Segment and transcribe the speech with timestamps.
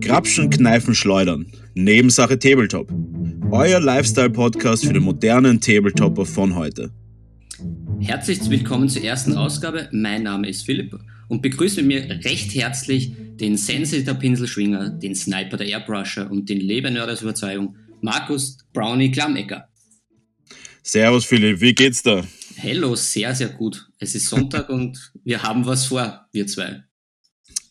[0.00, 1.46] Grapschen, Kneifen, Schleudern.
[1.74, 2.92] Nebensache Tabletop.
[3.50, 6.90] Euer Lifestyle-Podcast für den modernen Tabletopper von heute.
[8.00, 9.88] Herzlich willkommen zur ersten Ausgabe.
[9.92, 15.56] Mein Name ist Philipp und begrüße mir recht herzlich den Sensei der Pinselschwinger, den Sniper
[15.56, 19.68] der Airbrusher und den Lebennerd aus Überzeugung, Markus Brownie Klammecker.
[20.82, 22.24] Servus Philipp, wie geht's da?
[22.56, 23.88] Hello, sehr, sehr gut.
[23.98, 26.82] Es ist Sonntag und wir haben was vor, wir zwei.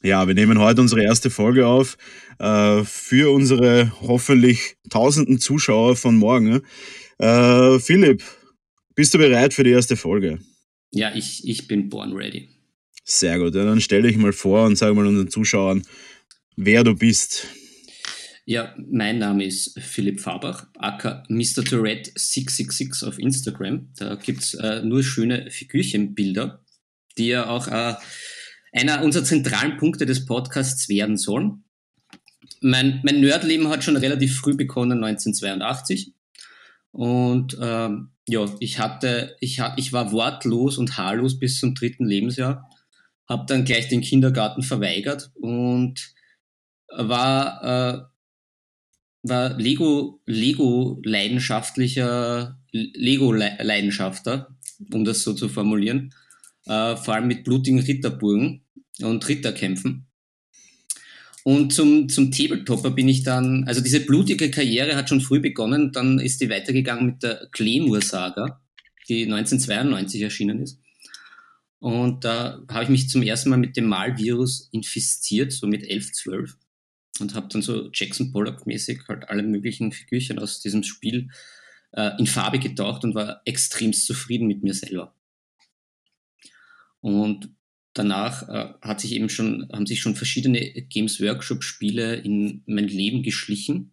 [0.04, 1.95] Ja, wir nehmen heute unsere erste Folge auf
[2.39, 6.62] äh, für unsere hoffentlich tausenden Zuschauer von morgen.
[7.20, 8.23] Äh, Philipp,
[8.95, 10.40] bist du bereit für die erste Folge?
[10.90, 12.49] Ja, ich, ich bin born ready.
[13.03, 15.84] Sehr gut, ja, dann stell dich mal vor und sag mal unseren Zuschauern,
[16.55, 17.45] wer du bist.
[18.45, 21.63] Ja, mein Name ist Philipp Fabach, aka Mr.
[21.63, 23.90] Tourette 666 auf Instagram.
[23.98, 26.65] Da gibt es äh, nur schöne Figürchenbilder,
[27.20, 27.93] die ja auch äh,
[28.71, 31.63] einer unserer zentralen Punkte des Podcasts werden sollen.
[32.62, 36.13] Mein, mein Nerdleben hat schon relativ früh begonnen, 1982.
[36.91, 42.70] Und ähm, ja, ich hatte, ich, ich war wortlos und haarlos bis zum dritten Lebensjahr,
[43.27, 46.13] habe dann gleich den Kindergarten verweigert und
[46.90, 48.01] war, äh,
[49.24, 54.55] war Lego, Lego leidenschaftlicher, Lego Leidenschafter,
[54.93, 56.13] um das so zu formulieren
[56.65, 58.60] äh, vor allem mit blutigen Ritterburgen
[58.99, 60.07] und Ritterkämpfen.
[61.43, 65.91] Und zum, zum Tabletopper bin ich dann, also diese blutige Karriere hat schon früh begonnen,
[65.91, 68.62] dann ist die weitergegangen mit der Claymore-Saga,
[69.09, 70.79] die 1992 erschienen ist.
[71.79, 76.12] Und da habe ich mich zum ersten Mal mit dem Malvirus infiziert, so mit 11,
[76.12, 76.57] 12.
[77.19, 81.29] Und habe dann so Jackson Pollock-mäßig halt alle möglichen Figürchen aus diesem Spiel
[81.94, 85.16] äh, in Farbe getaucht und war extremst zufrieden mit mir selber.
[87.01, 87.50] Und
[87.94, 92.88] danach äh, hat sich eben schon, haben sich schon verschiedene Games Workshop Spiele in mein
[92.88, 93.91] Leben geschlichen.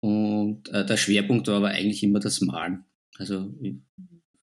[0.00, 2.84] Und äh, der Schwerpunkt war aber eigentlich immer das Malen.
[3.16, 3.52] Also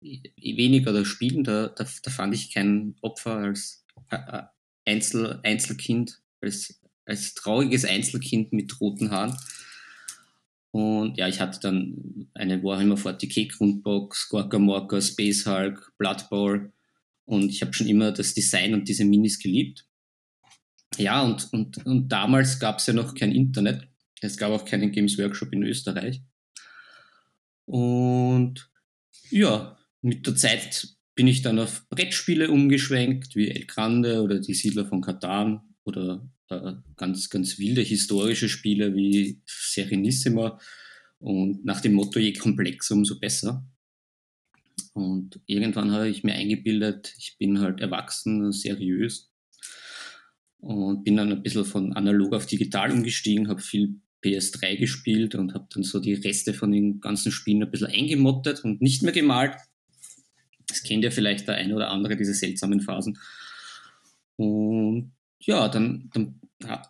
[0.02, 4.44] weniger das Spielen, da, da, da fand ich kein Opfer als äh, äh,
[4.86, 9.38] Einzel, Einzelkind, als, als trauriges Einzelkind mit roten Haaren.
[10.72, 16.73] Und ja, ich hatte dann eine Warhammer 40k Grundbox, Gorka Morka, Space Hulk, Blood Bowl
[17.26, 19.86] und ich habe schon immer das Design und diese Minis geliebt.
[20.98, 23.88] Ja, und, und, und damals gab es ja noch kein Internet.
[24.22, 26.22] Es gab auch keinen Games Workshop in Österreich.
[27.66, 28.70] Und
[29.30, 34.54] ja, mit der Zeit bin ich dann auf Brettspiele umgeschwenkt, wie El Grande oder die
[34.54, 40.60] Siedler von Katan oder äh, ganz, ganz wilde historische Spiele wie Serenissima.
[41.20, 43.66] Und nach dem Motto, je komplexer, umso besser.
[44.94, 49.32] Und irgendwann habe ich mir eingebildet, ich bin halt erwachsen, seriös
[50.60, 55.54] und bin dann ein bisschen von analog auf digital umgestiegen, habe viel PS3 gespielt und
[55.54, 59.12] habe dann so die Reste von den ganzen Spielen ein bisschen eingemottet und nicht mehr
[59.12, 59.56] gemalt.
[60.68, 63.18] Das kennt ja vielleicht der eine oder andere, diese seltsamen Phasen.
[64.38, 66.40] Und ja, dann, dann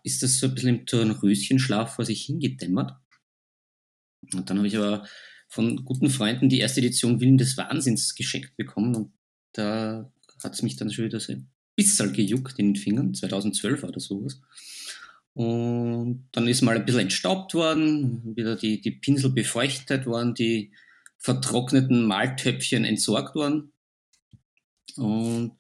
[0.04, 2.96] ist das so ein bisschen im Turnröschenschlaf vor sich hingedämmert.
[4.34, 5.08] Und dann habe ich aber
[5.54, 9.12] von guten Freunden die erste Edition Willen des Wahnsinns geschenkt bekommen und
[9.52, 10.12] da
[10.44, 13.14] hat es mich dann schon wieder so ein bisschen gejuckt in den Fingern.
[13.14, 14.42] 2012 oder sowas.
[15.36, 20.72] Und dann ist mal ein bisschen entstaubt worden, wieder die, die Pinsel befeuchtet worden, die
[21.20, 23.74] vertrockneten Maltöpfchen entsorgt worden.
[24.96, 25.52] Und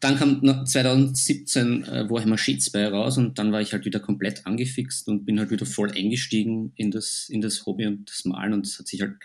[0.00, 5.08] dann kam 2017 äh, Warhammer 2 raus und dann war ich halt wieder komplett angefixt
[5.08, 8.66] und bin halt wieder voll eingestiegen in das, in das Hobby und das Malen und
[8.66, 9.16] es hat sich halt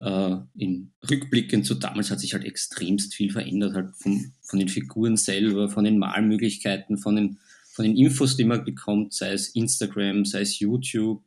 [0.00, 4.68] äh, im Rückblickend zu damals hat sich halt extremst viel verändert, halt vom, von den
[4.68, 7.38] Figuren selber, von den Malmöglichkeiten, von den,
[7.72, 11.22] von den Infos, die man bekommt, sei es Instagram, sei es YouTube.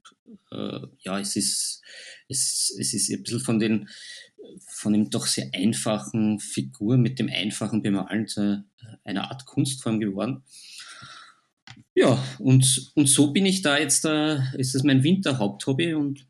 [0.52, 1.81] Äh, ja, es ist,
[2.28, 3.90] es, es ist ein bisschen von den
[4.68, 8.64] von dem doch sehr einfachen Figur mit dem einfachen Bemalen zu
[9.04, 10.44] einer Art Kunstform geworden.
[11.96, 16.28] Ja, und, und so bin ich da jetzt, äh, ist es mein Winterhaupthobby und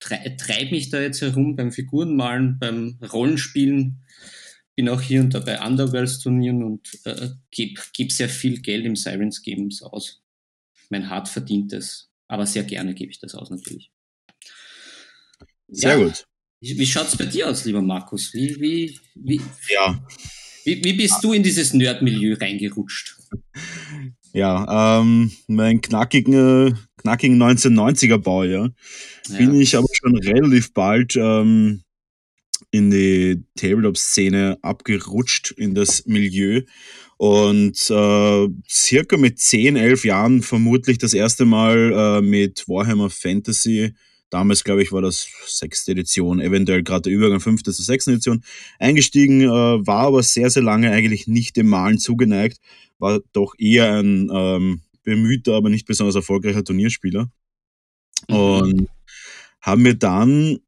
[0.00, 4.00] treibe mich da jetzt herum beim Figurenmalen, beim Rollenspielen.
[4.76, 8.96] Bin auch hier und da bei Underworlds-Turnieren und äh, gebe geb sehr viel Geld im
[8.96, 10.22] Sirens Games aus.
[10.90, 13.92] Mein hart verdientes, aber sehr gerne gebe ich das aus natürlich.
[15.68, 16.26] Sehr ja, gut.
[16.64, 18.32] Wie, schaut es bei dir aus, lieber Markus?
[18.32, 20.02] Wie, wie, wie, ja.
[20.64, 23.16] wie, wie bist du in dieses Nerd-Milieu reingerutscht?
[24.32, 28.70] Ja, ähm, mein knackigen, knackigen 1990er Baujahr
[29.28, 29.36] ja.
[29.36, 31.82] bin ich aber schon relativ bald ähm,
[32.70, 36.62] in die Tabletop-Szene abgerutscht, in das Milieu
[37.18, 43.94] und äh, circa mit 10, 11 Jahren vermutlich das erste Mal äh, mit Warhammer Fantasy,
[44.34, 48.42] damals glaube ich war das sechste Edition, eventuell gerade der Übergang fünfte zur sechsten Edition,
[48.80, 52.58] eingestiegen, äh, war aber sehr, sehr lange eigentlich nicht dem Malen zugeneigt,
[52.98, 57.30] war doch eher ein ähm, bemühter, aber nicht besonders erfolgreicher Turnierspieler.
[58.28, 58.34] Mhm.
[58.36, 58.88] Und
[59.60, 60.58] haben mir dann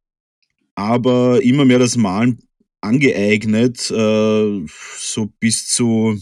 [0.76, 2.38] aber immer mehr das Malen
[2.80, 4.66] angeeignet, äh,
[4.98, 6.20] so bis zu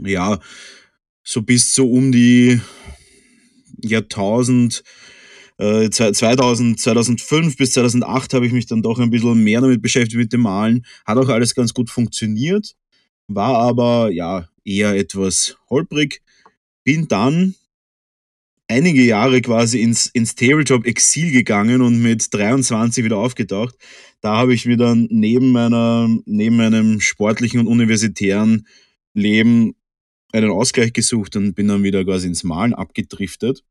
[0.00, 0.40] ja,
[1.22, 2.60] so bis zu um die
[3.82, 4.82] Jahrtausend,
[5.58, 10.16] äh, 2000, 2005 bis 2008 habe ich mich dann doch ein bisschen mehr damit beschäftigt
[10.16, 10.84] mit dem Malen.
[11.06, 12.74] Hat auch alles ganz gut funktioniert,
[13.28, 16.22] war aber ja eher etwas holprig.
[16.82, 17.54] Bin dann
[18.66, 23.76] einige Jahre quasi ins, ins Tabletop-Exil gegangen und mit 23 wieder aufgetaucht.
[24.20, 28.66] Da habe ich mir dann neben meiner, neben meinem sportlichen und universitären
[29.12, 29.74] Leben
[30.32, 33.62] einen Ausgleich gesucht und bin dann wieder quasi ins Malen abgedriftet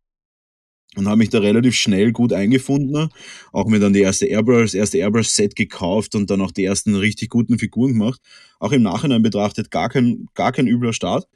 [0.96, 3.10] und habe mich da relativ schnell gut eingefunden.
[3.52, 6.96] Auch mir dann die erste Airbrush, das erste Airbrush-Set gekauft und dann auch die ersten
[6.96, 8.22] richtig guten Figuren gemacht.
[8.60, 11.28] Auch im Nachhinein betrachtet gar kein, gar kein übler Start.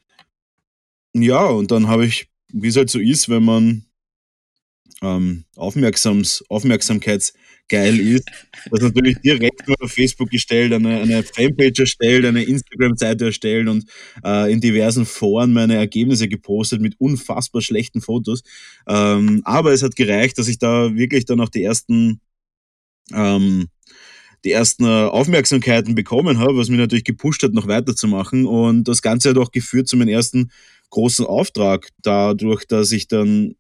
[1.14, 3.87] Ja, und dann habe ich, wie es halt so ist, wenn man
[5.02, 7.34] ähm, Aufmerksams, Aufmerksamkeits
[7.70, 8.30] geil ist,
[8.72, 13.86] dass natürlich direkt mal auf Facebook gestellt, eine, eine Fanpage erstellt, eine Instagram-Seite erstellt und
[14.24, 18.44] äh, in diversen Foren meine Ergebnisse gepostet mit unfassbar schlechten Fotos.
[18.88, 22.22] Ähm, aber es hat gereicht, dass ich da wirklich dann auch die ersten
[23.14, 23.68] ähm,
[24.46, 28.46] die ersten äh, Aufmerksamkeiten bekommen habe, was mich natürlich gepusht hat, noch weiterzumachen.
[28.46, 30.52] Und das Ganze hat auch geführt zu meinem ersten
[30.90, 33.56] großen Auftrag, dadurch, dass ich dann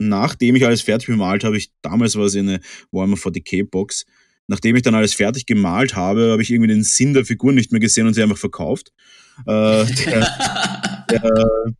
[0.00, 2.60] nachdem ich alles fertig bemalt habe, ich damals war es eine
[2.90, 4.06] Warhammer 40k Box,
[4.48, 7.70] nachdem ich dann alles fertig gemalt habe, habe ich irgendwie den Sinn der Figur nicht
[7.70, 8.92] mehr gesehen und sie einfach verkauft.
[9.46, 10.26] Äh, der,
[11.10, 11.74] der,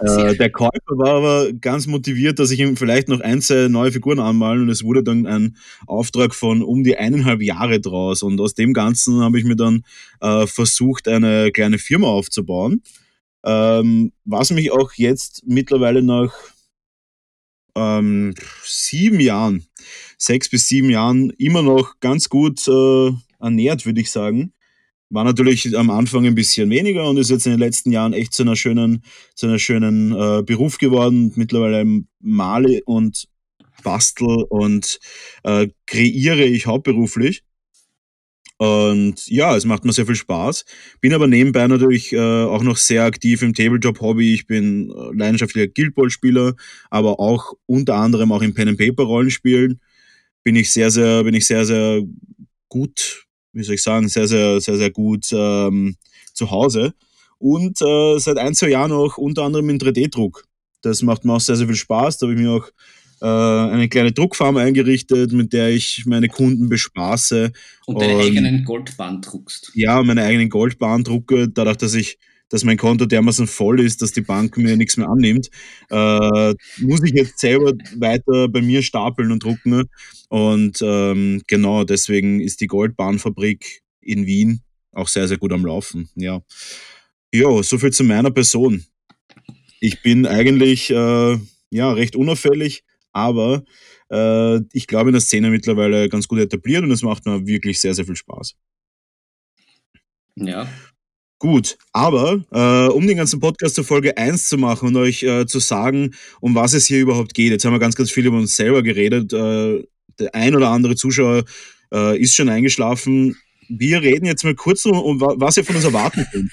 [0.00, 3.92] äh, der, Käufer war aber ganz motiviert, dass ich ihm vielleicht noch ein, zwei neue
[3.92, 5.56] Figuren anmalen und es wurde dann ein
[5.86, 9.82] Auftrag von um die eineinhalb Jahre draus und aus dem Ganzen habe ich mir dann
[10.20, 12.82] äh, versucht, eine kleine Firma aufzubauen.
[13.44, 16.32] Ähm, was mich auch jetzt mittlerweile nach
[17.74, 18.34] ähm,
[18.64, 19.66] sieben Jahren,
[20.18, 23.10] sechs bis sieben Jahren immer noch ganz gut äh,
[23.40, 24.52] ernährt, würde ich sagen.
[25.10, 28.32] War natürlich am Anfang ein bisschen weniger und ist jetzt in den letzten Jahren echt
[28.32, 29.04] zu einer schönen,
[29.34, 31.32] zu einer schönen äh, Beruf geworden.
[31.36, 31.84] Mittlerweile
[32.20, 33.28] male und
[33.82, 34.98] bastel und
[35.44, 37.44] äh, kreiere ich hauptberuflich.
[38.56, 40.64] Und ja, es macht mir sehr viel Spaß.
[41.00, 44.32] Bin aber nebenbei natürlich äh, auch noch sehr aktiv im Tabletop-Hobby.
[44.34, 46.54] Ich bin äh, leidenschaftlicher Guild Ball-Spieler,
[46.90, 49.80] aber auch unter anderem auch im Pen-and-Paper-Rollenspielen
[50.44, 52.02] bin ich sehr, sehr, bin ich sehr, sehr
[52.68, 55.96] gut, wie soll ich sagen, sehr, sehr, sehr, sehr gut ähm,
[56.32, 56.94] zu Hause.
[57.38, 60.44] Und äh, seit ein, zwei Jahren auch unter anderem in 3D-Druck.
[60.82, 62.18] Das macht mir auch sehr, sehr viel Spaß.
[62.18, 62.68] Da habe ich mir auch
[63.24, 67.52] äh, eine kleine Druckfarm eingerichtet, mit der ich meine Kunden bespaße.
[67.86, 69.72] Und deine eigenen Goldbahn druckst.
[69.74, 72.18] Ja, meine eigenen Goldbahn drucke, dadurch, dass ich
[72.50, 75.48] dass mein Konto dermaßen voll ist, dass die Bank mir nichts mehr annimmt,
[75.90, 79.84] äh, muss ich jetzt selber weiter bei mir stapeln und drucken.
[80.28, 84.60] Und ähm, genau deswegen ist die Goldbahnfabrik in Wien
[84.92, 86.10] auch sehr, sehr gut am Laufen.
[86.14, 86.42] Ja,
[87.32, 88.84] ja so viel zu meiner Person.
[89.80, 91.38] Ich bin eigentlich äh,
[91.70, 93.64] ja, recht unauffällig, aber
[94.10, 97.80] äh, ich glaube in der Szene mittlerweile ganz gut etabliert und es macht mir wirklich
[97.80, 98.54] sehr, sehr viel Spaß.
[100.36, 100.68] Ja.
[101.38, 105.46] Gut, aber äh, um den ganzen Podcast zur Folge 1 zu machen und euch äh,
[105.46, 107.50] zu sagen, um was es hier überhaupt geht.
[107.50, 109.32] Jetzt haben wir ganz, ganz viel über uns selber geredet.
[109.32, 109.84] Äh,
[110.18, 111.44] der ein oder andere Zuschauer
[111.92, 113.36] äh, ist schon eingeschlafen.
[113.68, 116.50] Wir reden jetzt mal kurz um, um was ihr von uns erwarten könnt.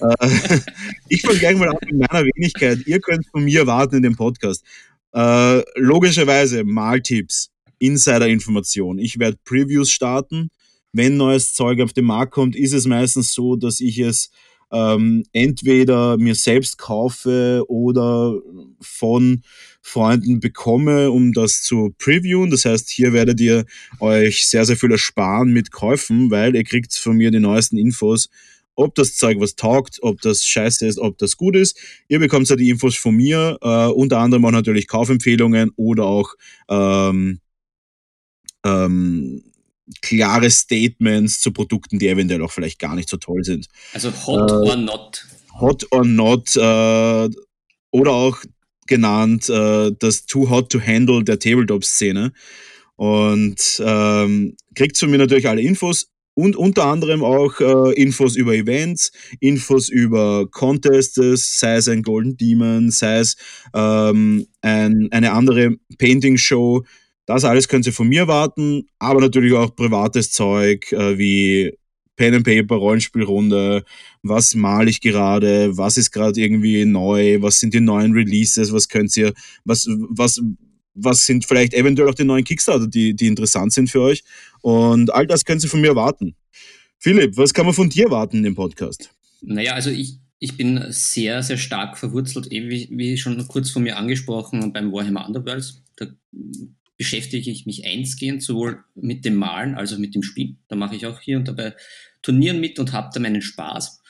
[0.00, 0.58] Äh,
[1.08, 2.78] ich fange gleich mal an mit meiner Wenigkeit.
[2.86, 4.64] Ihr könnt von mir erwarten in dem Podcast.
[5.12, 8.98] Äh, logischerweise Maltipps, Insider-Information.
[8.98, 10.50] Ich werde Previews starten.
[10.92, 14.30] Wenn neues Zeug auf den Markt kommt, ist es meistens so, dass ich es
[14.72, 18.40] ähm, entweder mir selbst kaufe oder
[18.80, 19.42] von
[19.82, 22.50] Freunden bekomme, um das zu previewen.
[22.50, 23.64] Das heißt, hier werdet ihr
[23.98, 28.28] euch sehr, sehr viel ersparen mit Käufen, weil ihr kriegt von mir die neuesten Infos
[28.74, 31.78] ob das Zeug was taugt, ob das scheiße ist, ob das gut ist.
[32.08, 36.34] Ihr bekommt ja die Infos von mir, äh, unter anderem auch natürlich Kaufempfehlungen oder auch
[36.68, 37.40] ähm,
[38.64, 39.44] ähm,
[40.02, 43.66] klare Statements zu Produkten, die eventuell auch vielleicht gar nicht so toll sind.
[43.92, 45.26] Also hot äh, or not.
[45.60, 47.28] Hot or not äh,
[47.92, 48.38] oder auch
[48.86, 52.32] genannt äh, das Too Hot to Handle der Tabletop-Szene.
[52.96, 58.54] Und ähm, kriegt von mir natürlich alle Infos und unter anderem auch äh, Infos über
[58.54, 63.36] Events, Infos über Contests, sei es ein Golden Demon, sei es
[63.74, 66.84] ähm, ein, eine andere Painting-Show.
[67.26, 71.72] Das alles können Sie von mir warten, aber natürlich auch privates Zeug äh, wie
[72.16, 73.82] Pen and Paper, Rollenspielrunde,
[74.22, 78.88] was male ich gerade, was ist gerade irgendwie neu, was sind die neuen Releases, was
[78.88, 79.32] könnt ihr,
[79.64, 80.38] was, was,
[81.02, 84.22] was sind vielleicht eventuell auch die neuen Kickstarter, die, die interessant sind für euch.
[84.62, 86.34] Und all das können Sie von mir warten.
[86.98, 89.10] Philipp, was kann man von dir warten in dem Podcast?
[89.40, 93.82] Naja, also ich, ich bin sehr, sehr stark verwurzelt, eben wie, wie schon kurz von
[93.82, 95.82] mir angesprochen, beim Warhammer Underworlds.
[95.96, 96.06] Da
[96.98, 100.56] beschäftige ich mich einsgehend sowohl mit dem Malen als auch mit dem Spiel.
[100.68, 101.74] Da mache ich auch hier und dabei
[102.22, 104.00] Turnieren mit und habe da meinen Spaß.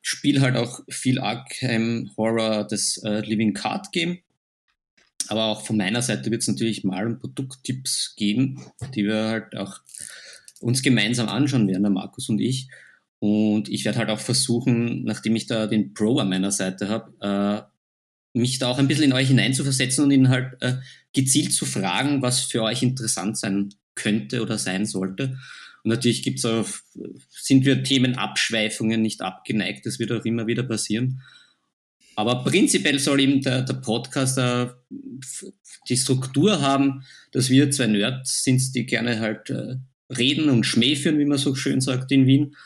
[0.00, 4.18] Spiele halt auch viel Arkham Horror, das äh, Living Card Game
[5.28, 8.62] aber auch von meiner Seite wird es natürlich Mal- Produkttipps geben,
[8.94, 9.80] die wir halt auch
[10.60, 12.68] uns gemeinsam anschauen werden, der Markus und ich.
[13.18, 17.68] Und ich werde halt auch versuchen, nachdem ich da den Pro an meiner Seite habe,
[18.34, 20.74] äh, mich da auch ein bisschen in euch hineinzuversetzen und ihn halt äh,
[21.12, 25.38] gezielt zu fragen, was für euch interessant sein könnte oder sein sollte.
[25.84, 26.66] Und natürlich gibt's auch,
[27.30, 31.22] sind wir Themenabschweifungen nicht abgeneigt, das wird auch immer wieder passieren.
[32.16, 34.68] Aber prinzipiell soll eben der, der Podcast äh,
[35.88, 39.76] die Struktur haben, dass wir zwei Nerds sind, die gerne halt äh,
[40.16, 42.56] reden und Schmäh führen, wie man so schön sagt in Wien.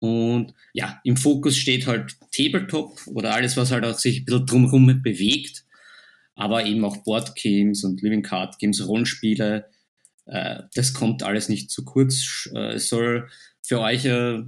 [0.00, 4.46] Und ja, im Fokus steht halt Tabletop oder alles, was halt auch sich ein bisschen
[4.46, 5.64] drumherum bewegt.
[6.34, 9.66] Aber eben auch Boardgames und Living Card Games, Rollenspiele.
[10.26, 12.48] Äh, das kommt alles nicht zu kurz.
[12.54, 13.28] Äh, es soll
[13.62, 14.42] für euch äh,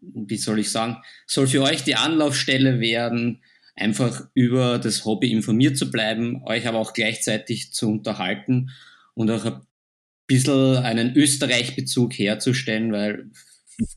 [0.00, 3.42] wie soll ich sagen, soll für euch die Anlaufstelle werden,
[3.76, 8.70] einfach über das Hobby informiert zu bleiben, euch aber auch gleichzeitig zu unterhalten
[9.14, 9.60] und auch ein
[10.26, 13.30] bisschen einen Österreich-Bezug herzustellen, weil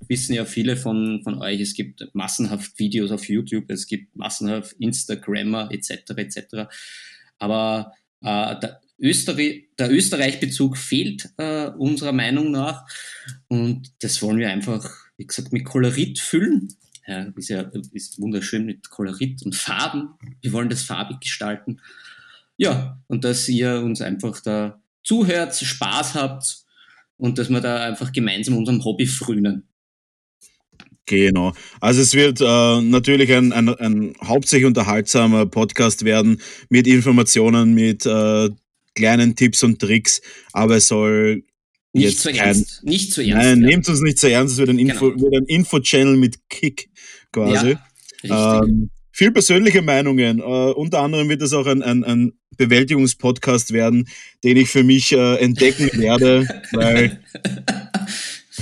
[0.08, 4.74] wissen ja viele von, von euch, es gibt massenhaft Videos auf YouTube, es gibt massenhaft
[4.74, 6.12] Instagrammer etc.
[6.18, 6.42] etc.
[7.40, 12.86] Aber äh, der, Österreich, der Österreich-Bezug fehlt äh, unserer Meinung nach
[13.48, 16.70] und das wollen wir einfach wie gesagt, mit Kolorit füllen.
[17.08, 17.62] Ja, ist ja
[17.94, 20.10] ist wunderschön mit Kolorit und Farben.
[20.42, 21.82] Wir wollen das farbig gestalten.
[22.58, 26.64] Ja, und dass ihr uns einfach da zuhört, Spaß habt
[27.18, 29.68] und dass wir da einfach gemeinsam unserem Hobby frünen.
[31.06, 31.54] Genau.
[31.80, 36.40] Also es wird äh, natürlich ein, ein, ein hauptsächlich unterhaltsamer Podcast werden
[36.70, 38.50] mit Informationen, mit äh,
[38.96, 40.22] kleinen Tipps und Tricks,
[40.54, 41.44] aber es soll
[41.94, 42.80] nicht zu ernst.
[42.80, 43.46] Kein, nicht zu ernst.
[43.46, 43.68] Nein, ja.
[43.68, 44.54] nehmt uns nicht zu ernst.
[44.54, 45.38] Es wird ein Info, genau.
[45.38, 46.90] ein Info-Channel mit Kick
[47.32, 47.78] quasi.
[48.24, 50.40] Ja, ähm, viel persönliche Meinungen.
[50.40, 54.08] Äh, unter anderem wird es auch ein, ein, ein Bewältigungspodcast werden,
[54.44, 57.22] den ich für mich äh, entdecken werde, weil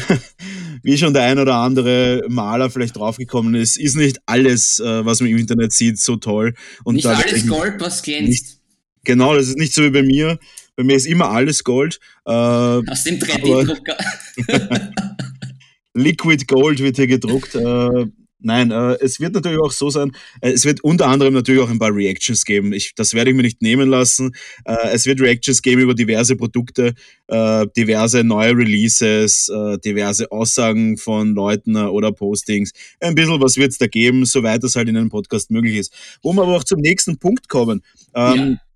[0.84, 5.22] wie schon der ein oder andere Maler vielleicht draufgekommen ist, ist nicht alles, äh, was
[5.22, 6.54] man im Internet sieht, so toll.
[6.84, 8.30] Und nicht alles Gold, was glänzt.
[8.30, 8.58] Nicht,
[9.04, 10.40] genau, das ist nicht so wie bei mir.
[10.80, 12.00] Bei mir ist immer alles Gold.
[12.26, 13.98] Äh, Aus dem 3D-Drucker.
[15.94, 17.54] Liquid Gold wird hier gedruckt.
[17.54, 18.06] Äh,
[18.40, 21.70] nein, äh, es wird natürlich auch so sein, äh, es wird unter anderem natürlich auch
[21.70, 22.72] ein paar Reactions geben.
[22.72, 24.32] Ich, das werde ich mir nicht nehmen lassen.
[24.64, 26.94] Äh, es wird Reactions geben über diverse Produkte,
[27.28, 29.52] äh, diverse neue Releases,
[29.84, 32.72] diverse Aussagen von Leuten oder Postings.
[33.02, 35.94] Ein bisschen was wird es da geben, soweit das halt in einem Podcast möglich ist.
[36.22, 37.84] Wo wir aber auch zum nächsten Punkt kommen.
[38.16, 38.69] Ähm, ja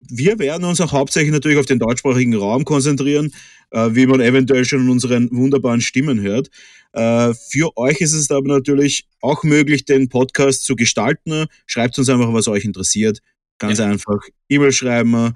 [0.08, 3.32] wir werden uns auch hauptsächlich natürlich auf den deutschsprachigen Raum konzentrieren,
[3.70, 6.48] äh, wie man eventuell schon in unseren wunderbaren Stimmen hört.
[6.92, 11.46] Äh, für euch ist es aber natürlich auch möglich, den Podcast zu gestalten.
[11.66, 13.20] Schreibt uns einfach, was euch interessiert.
[13.58, 13.86] Ganz ja.
[13.86, 15.34] einfach E-Mail schreiben.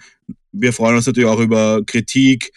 [0.53, 2.53] Wir freuen uns natürlich auch über Kritik.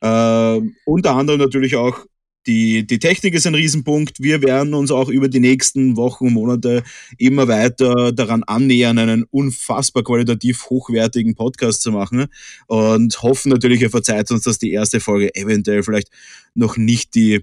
[0.00, 2.06] Äh, unter anderem natürlich auch
[2.46, 4.20] die, die Technik ist ein Riesenpunkt.
[4.22, 6.82] Wir werden uns auch über die nächsten Wochen und Monate
[7.18, 12.26] immer weiter daran annähern, einen unfassbar qualitativ hochwertigen Podcast zu machen
[12.66, 16.08] und hoffen natürlich, ihr verzeiht uns, dass die erste Folge eventuell vielleicht
[16.54, 17.40] noch nicht die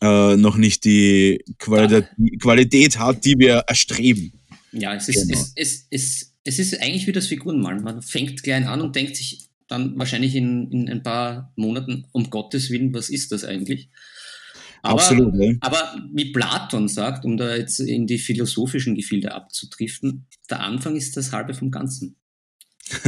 [0.00, 2.08] äh, noch nicht die Qualität,
[2.40, 4.32] Qualität, hat, die wir erstreben.
[4.70, 5.40] Ja, es ist, genau.
[5.40, 7.82] es, es, es, es ist eigentlich wie das Figurenmalen.
[7.82, 12.30] Man fängt klein an und denkt sich dann wahrscheinlich in, in ein paar Monaten, um
[12.30, 13.90] Gottes Willen, was ist das eigentlich?
[14.82, 15.52] Aber, Absolut, ja.
[15.60, 21.16] aber wie Platon sagt, um da jetzt in die philosophischen Gefilde abzudriften, der Anfang ist
[21.16, 22.16] das halbe vom Ganzen.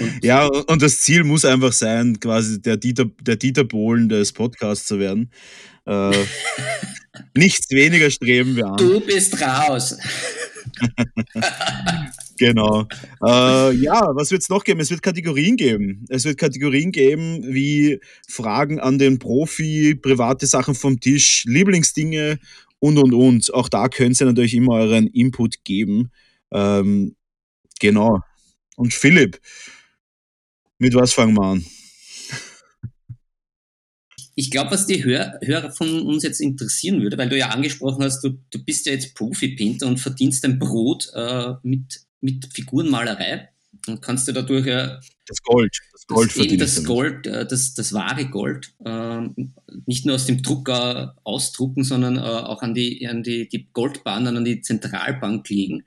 [0.00, 4.32] und ja, und das Ziel muss einfach sein, quasi der Dieter, der Dieter Bohlen des
[4.32, 5.30] Podcasts zu werden.
[5.84, 6.24] Äh,
[7.36, 8.76] nichts weniger streben wir an.
[8.76, 9.96] Du bist raus.
[12.38, 12.86] genau.
[13.24, 14.80] Äh, ja, was wird es noch geben?
[14.80, 16.04] Es wird Kategorien geben.
[16.08, 22.38] Es wird Kategorien geben wie Fragen an den Profi, private Sachen vom Tisch, Lieblingsdinge
[22.78, 23.52] und und und.
[23.54, 26.10] Auch da könnt ihr natürlich immer euren Input geben.
[26.52, 27.16] Ähm,
[27.80, 28.20] genau.
[28.76, 29.40] Und Philipp,
[30.78, 31.64] mit was fangen wir an?
[34.38, 38.04] Ich glaube, was die Hör Hörer von uns jetzt interessieren würde, weil du ja angesprochen
[38.04, 43.48] hast, du, du bist ja jetzt Profi-Painter und verdienst dein Brot äh, mit, mit Figurenmalerei
[43.88, 47.74] und kannst du dadurch ja das Gold, das Gold das, eben das Gold, äh, das,
[47.74, 49.22] das wahre Gold, äh,
[49.86, 54.36] nicht nur aus dem Drucker ausdrucken, sondern äh, auch an die, an die, die Goldbahnen,
[54.36, 55.84] an die Zentralbank legen.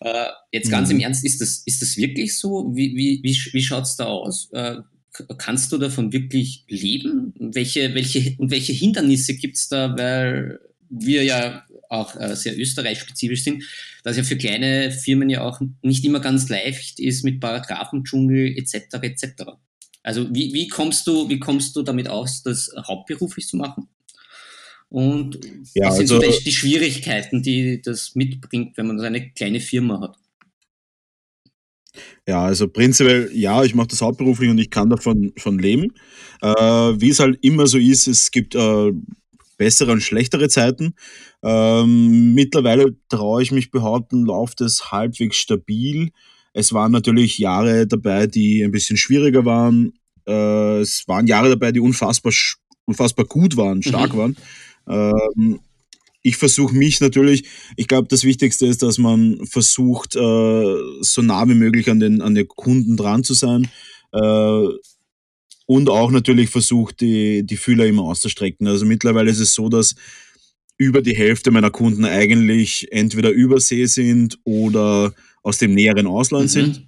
[0.00, 0.96] Äh, jetzt ganz mhm.
[0.96, 2.74] im Ernst, ist das, ist das wirklich so?
[2.74, 4.50] Wie, wie, wie, wie schaut es da aus?
[5.38, 7.34] Kannst du davon wirklich leben?
[7.38, 13.44] Welche, welche, und welche Hindernisse gibt es da, weil wir ja auch äh, sehr österreichspezifisch
[13.44, 13.64] sind,
[14.02, 18.74] dass ja für kleine Firmen ja auch nicht immer ganz leicht ist mit Paragraphendschungel etc.
[19.02, 19.26] etc.
[20.02, 23.88] Also wie, wie, kommst du, wie kommst du damit aus, das hauptberuflich zu machen?
[24.88, 25.38] Und
[25.74, 29.30] ja, was sind also, so die, die Schwierigkeiten, die das mitbringt, wenn man so eine
[29.30, 30.16] kleine Firma hat?
[32.26, 35.92] Ja, also prinzipiell, ja, ich mache das hauptberuflich und ich kann davon von leben.
[36.40, 38.92] Äh, wie es halt immer so ist, es gibt äh,
[39.58, 40.94] bessere und schlechtere Zeiten.
[41.42, 46.10] Ähm, mittlerweile traue ich mich behaupten, läuft es halbwegs stabil.
[46.52, 49.92] Es waren natürlich Jahre dabei, die ein bisschen schwieriger waren.
[50.26, 52.32] Äh, es waren Jahre dabei, die unfassbar,
[52.86, 54.18] unfassbar gut waren, stark mhm.
[54.18, 54.36] waren.
[54.88, 55.60] Ähm,
[56.22, 57.44] ich versuche mich natürlich,
[57.76, 62.22] ich glaube, das Wichtigste ist, dass man versucht, äh, so nah wie möglich an den,
[62.22, 63.68] an den Kunden dran zu sein.
[64.12, 64.66] Äh,
[65.66, 68.66] und auch natürlich versucht, die, die Fühler immer auszustrecken.
[68.66, 69.94] Also mittlerweile ist es so, dass
[70.76, 76.48] über die Hälfte meiner Kunden eigentlich entweder übersee sind oder aus dem näheren Ausland mhm.
[76.48, 76.86] sind.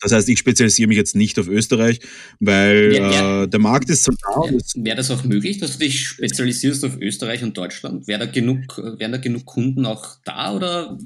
[0.00, 1.98] Das heißt, ich spezialisiere mich jetzt nicht auf Österreich,
[2.38, 3.42] weil ja, ja.
[3.42, 4.50] Äh, der Markt ist so da.
[4.50, 8.06] Ja, Wäre das auch möglich, dass du dich spezialisierst auf Österreich und Deutschland?
[8.06, 10.54] Wäre da genug, wären da genug Kunden auch da?
[10.54, 10.98] Oder?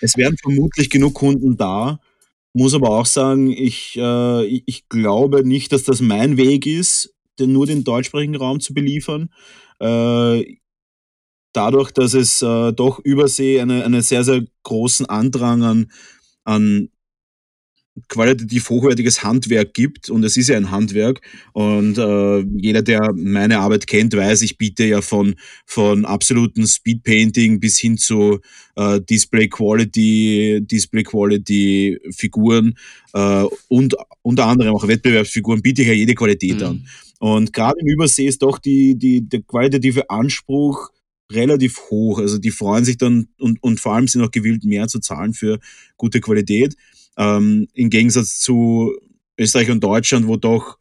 [0.00, 2.00] Es wären vermutlich genug Kunden da.
[2.54, 7.52] Muss aber auch sagen, ich, äh, ich glaube nicht, dass das mein Weg ist, den,
[7.52, 9.28] nur den deutschsprachigen Raum zu beliefern.
[9.78, 10.56] Äh,
[11.52, 15.92] dadurch, dass es äh, doch übersee einen eine sehr, sehr großen Andrang an,
[16.44, 16.88] an
[18.08, 21.20] qualitativ hochwertiges Handwerk gibt und es ist ja ein Handwerk
[21.52, 25.34] und äh, jeder, der meine Arbeit kennt, weiß, ich biete ja von,
[25.66, 28.40] von absoluten Speedpainting bis hin zu
[28.76, 32.74] äh, Display Quality, Display Quality Figuren
[33.14, 36.66] äh, und unter anderem auch Wettbewerbsfiguren biete ich ja jede Qualität mhm.
[36.66, 36.86] an.
[37.20, 40.90] Und gerade im Übersee ist doch die, die, der qualitative Anspruch
[41.30, 42.18] relativ hoch.
[42.18, 45.34] Also die freuen sich dann und, und vor allem sind auch gewillt, mehr zu zahlen
[45.34, 45.58] für
[45.96, 46.76] gute Qualität.
[47.18, 48.96] Ähm, Im Gegensatz zu
[49.36, 50.78] Österreich und Deutschland, wo doch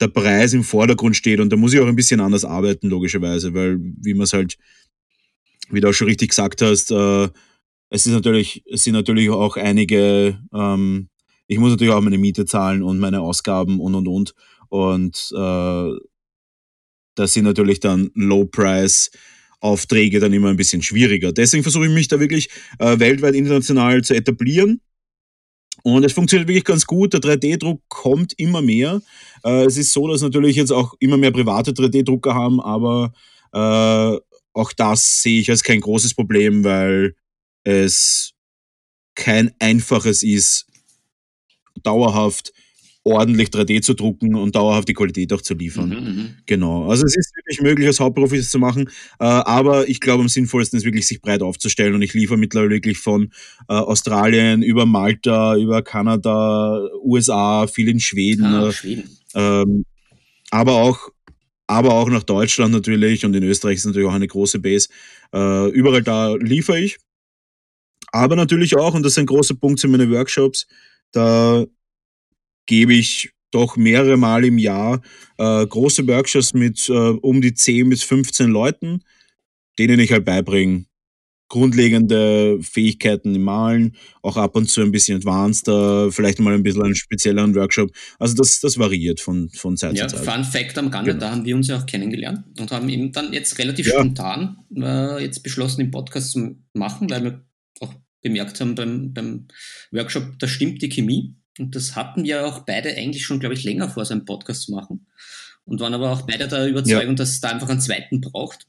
[0.00, 1.40] der Preis im Vordergrund steht.
[1.40, 4.56] Und da muss ich auch ein bisschen anders arbeiten, logischerweise, weil, wie man es halt,
[5.70, 7.28] wie du auch schon richtig gesagt hast, äh,
[7.90, 11.08] es ist natürlich, es sind natürlich auch einige, ähm,
[11.48, 14.34] ich muss natürlich auch meine Miete zahlen und meine Ausgaben und und und.
[14.68, 15.90] Und äh,
[17.16, 19.10] das sind natürlich dann Low-Price.
[19.62, 21.32] Aufträge dann immer ein bisschen schwieriger.
[21.32, 24.80] Deswegen versuche ich mich da wirklich äh, weltweit international zu etablieren
[25.82, 27.12] und es funktioniert wirklich ganz gut.
[27.12, 29.00] Der 3D-Druck kommt immer mehr.
[29.44, 33.12] Äh, es ist so, dass natürlich jetzt auch immer mehr private 3D-Drucker haben, aber
[33.52, 34.18] äh,
[34.52, 37.14] auch das sehe ich als kein großes Problem, weil
[37.64, 38.32] es
[39.14, 40.66] kein einfaches ist,
[41.82, 42.52] dauerhaft
[43.02, 45.88] ordentlich 3D zu drucken und dauerhaft die Qualität auch zu liefern.
[45.88, 46.88] Mhm, mhm, genau.
[46.90, 50.28] Also es ist wirklich möglich, als Hauptberuf das zu machen, äh, aber ich glaube, am
[50.28, 53.30] sinnvollsten ist wirklich, sich breit aufzustellen und ich liefere mittlerweile wirklich von
[53.68, 58.44] äh, Australien über Malta, über Kanada, USA, viel in Schweden.
[58.44, 59.18] Ah, äh, Schweden.
[59.34, 59.84] Ähm,
[60.50, 61.10] aber auch
[61.70, 64.88] aber auch nach Deutschland natürlich und in Österreich ist natürlich auch eine große Base.
[65.32, 66.98] Äh, überall da liefere ich.
[68.10, 70.66] Aber natürlich auch, und das ist ein großer Punkt sind meine Workshops,
[71.12, 71.64] da
[72.66, 75.00] gebe ich doch mehrere Mal im Jahr
[75.38, 79.02] äh, große Workshops mit äh, um die 10 bis 15 Leuten,
[79.78, 80.84] denen ich halt beibringe,
[81.48, 86.84] grundlegende Fähigkeiten im Malen, auch ab und zu ein bisschen advanceder, vielleicht mal ein bisschen
[86.84, 87.90] einen spezielleren Workshop.
[88.18, 90.24] Also das, das variiert von, von Zeit ja, zu Zeit.
[90.24, 91.20] Fun Fact am Rande, genau.
[91.20, 93.94] da haben wir uns ja auch kennengelernt und haben eben dann jetzt relativ ja.
[93.94, 97.44] spontan äh, jetzt beschlossen, den Podcast zu machen, weil wir
[97.80, 97.92] auch
[98.22, 99.48] bemerkt haben beim, beim
[99.90, 101.34] Workshop, da stimmt die Chemie.
[101.58, 104.62] Und das hatten wir auch beide eigentlich schon, glaube ich, länger vor, so einen Podcast
[104.62, 105.06] zu machen.
[105.64, 107.14] Und waren aber auch beide der Überzeugung, ja.
[107.14, 108.66] dass es da einfach einen zweiten braucht.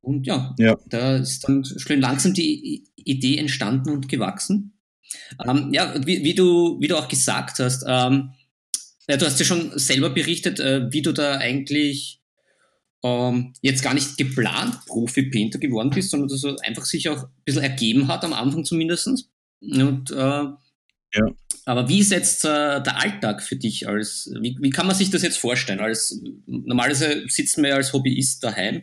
[0.00, 4.78] Und ja, ja, da ist dann schön langsam die Idee entstanden und gewachsen.
[5.44, 8.30] Ähm, ja, wie, wie, du, wie du auch gesagt hast, ähm,
[9.08, 12.20] ja, du hast ja schon selber berichtet, äh, wie du da eigentlich
[13.02, 17.42] ähm, jetzt gar nicht geplant Profi-Painter geworden bist, sondern dass es einfach sich auch ein
[17.44, 19.28] bisschen ergeben hat, am Anfang zumindest.
[19.60, 20.44] Und, äh,
[21.14, 21.26] ja.
[21.64, 23.88] Aber wie ist jetzt äh, der Alltag für dich?
[23.88, 25.80] Als, wie, wie kann man sich das jetzt vorstellen?
[25.80, 28.82] Als, normalerweise sitzt man ja als Hobbyist daheim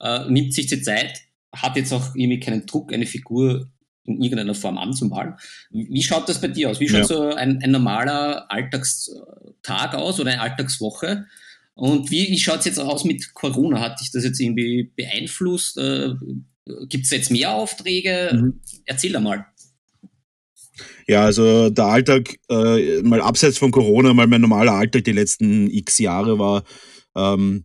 [0.00, 3.70] äh, nimmt sich die Zeit, hat jetzt auch irgendwie keinen Druck, eine Figur
[4.04, 5.34] in irgendeiner Form anzumalen.
[5.70, 6.78] Wie schaut das bei dir aus?
[6.78, 7.04] Wie schaut ja.
[7.06, 11.26] so ein, ein, normaler Alltagstag aus oder eine Alltagswoche?
[11.74, 13.80] Und wie, wie schaut es jetzt aus mit Corona?
[13.80, 15.78] Hat dich das jetzt irgendwie beeinflusst?
[15.78, 16.10] Äh,
[16.88, 18.30] Gibt es jetzt mehr Aufträge?
[18.34, 18.60] Mhm.
[18.84, 19.46] Erzähl da mal.
[21.06, 25.70] Ja, also der Alltag, äh, mal abseits von Corona, mal mein normaler Alltag die letzten
[25.70, 26.64] x Jahre war,
[27.16, 27.64] ähm,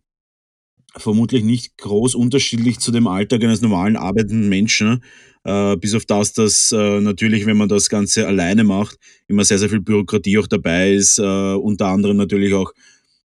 [0.95, 5.03] vermutlich nicht groß unterschiedlich zu dem Alltag eines normalen arbeitenden Menschen.
[5.43, 9.57] Äh, bis auf das, dass äh, natürlich, wenn man das Ganze alleine macht, immer sehr,
[9.57, 11.17] sehr viel Bürokratie auch dabei ist.
[11.17, 12.73] Äh, unter anderem natürlich auch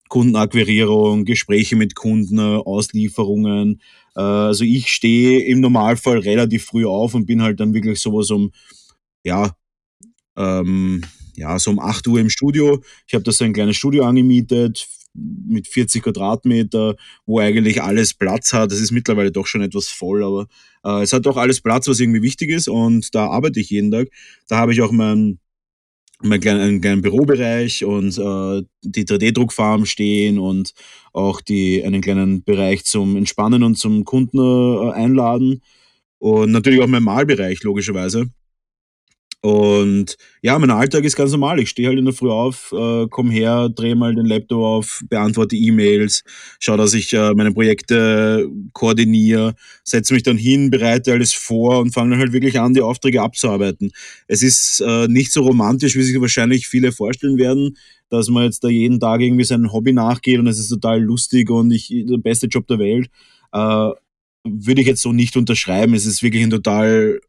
[0.09, 3.81] Kundenakquirierung, Gespräche mit Kunden, Auslieferungen.
[4.15, 8.31] Äh, also ich stehe im Normalfall relativ früh auf und bin halt dann wirklich sowas
[8.31, 8.53] um,
[9.25, 9.53] ja,
[10.37, 11.03] ähm,
[11.37, 12.83] ja, so um 8 Uhr im Studio.
[13.07, 18.53] Ich habe da so ein kleines Studio angemietet, mit 40 Quadratmeter, wo eigentlich alles Platz
[18.53, 18.73] hat.
[18.73, 20.47] Das ist mittlerweile doch schon etwas voll, aber
[20.85, 23.91] äh, es hat doch alles Platz, was irgendwie wichtig ist und da arbeite ich jeden
[23.91, 24.09] Tag.
[24.49, 25.39] Da habe ich auch mein,
[26.23, 30.73] mein kleinen, einen kleinen Bürobereich und äh, die 3D-Druckfarm stehen und
[31.13, 35.63] auch die, einen kleinen Bereich zum Entspannen und zum Kunden äh, einladen.
[36.19, 38.31] Und natürlich auch mein Malbereich, logischerweise.
[39.43, 41.59] Und ja, mein Alltag ist ganz normal.
[41.59, 45.03] Ich stehe halt in der Früh auf, äh, komme her, drehe mal den Laptop auf,
[45.11, 46.23] beantworte E-Mails,
[46.61, 51.93] schaue, dass ich äh, meine Projekte koordiniere, setze mich dann hin, bereite alles vor und
[51.93, 53.91] fange dann halt wirklich an, die Aufträge abzuarbeiten.
[54.29, 57.77] Es ist äh, nicht so romantisch, wie sich wahrscheinlich viele vorstellen werden,
[58.11, 61.51] dass man jetzt da jeden Tag irgendwie sein Hobby nachgeht und es ist total lustig
[61.51, 63.11] und ich der beste Job der Welt.
[63.53, 63.91] Äh,
[64.45, 65.95] würde ich jetzt so nicht unterschreiben.
[65.95, 67.21] Es ist wirklich ein total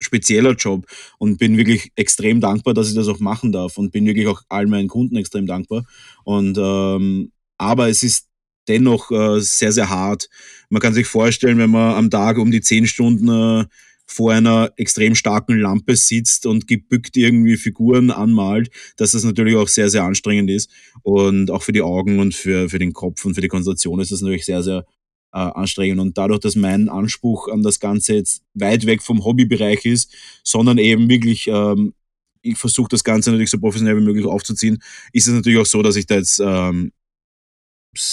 [0.00, 0.86] spezieller Job
[1.18, 4.42] und bin wirklich extrem dankbar, dass ich das auch machen darf und bin wirklich auch
[4.48, 5.84] all meinen Kunden extrem dankbar.
[6.24, 8.26] Und ähm, aber es ist
[8.68, 10.28] dennoch äh, sehr, sehr hart.
[10.68, 13.64] Man kann sich vorstellen, wenn man am Tag um die zehn Stunden äh,
[14.10, 19.68] vor einer extrem starken Lampe sitzt und gebückt irgendwie Figuren anmalt, dass das natürlich auch
[19.68, 20.70] sehr, sehr anstrengend ist.
[21.02, 24.10] Und auch für die Augen und für, für den Kopf und für die Konzentration ist
[24.10, 24.86] das natürlich sehr, sehr
[25.32, 25.98] äh, anstrengen.
[26.00, 30.14] Und dadurch, dass mein Anspruch an das Ganze jetzt weit weg vom Hobbybereich ist,
[30.44, 31.94] sondern eben wirklich, ähm,
[32.42, 34.78] ich versuche das Ganze natürlich so professionell wie möglich aufzuziehen,
[35.12, 36.92] ist es natürlich auch so, dass ich da jetzt ähm,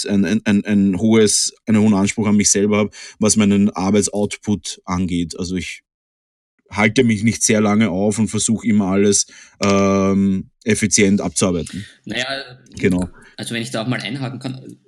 [0.08, 4.80] ein, ein, ein, ein hohes, einen hohen Anspruch an mich selber habe, was meinen Arbeitsoutput
[4.84, 5.38] angeht.
[5.38, 5.82] Also ich
[6.70, 9.26] halte mich nicht sehr lange auf und versuche immer alles
[9.60, 11.86] ähm, effizient abzuarbeiten.
[12.04, 12.26] Naja,
[12.76, 13.08] genau.
[13.36, 14.78] Also wenn ich da auch mal einhaken kann,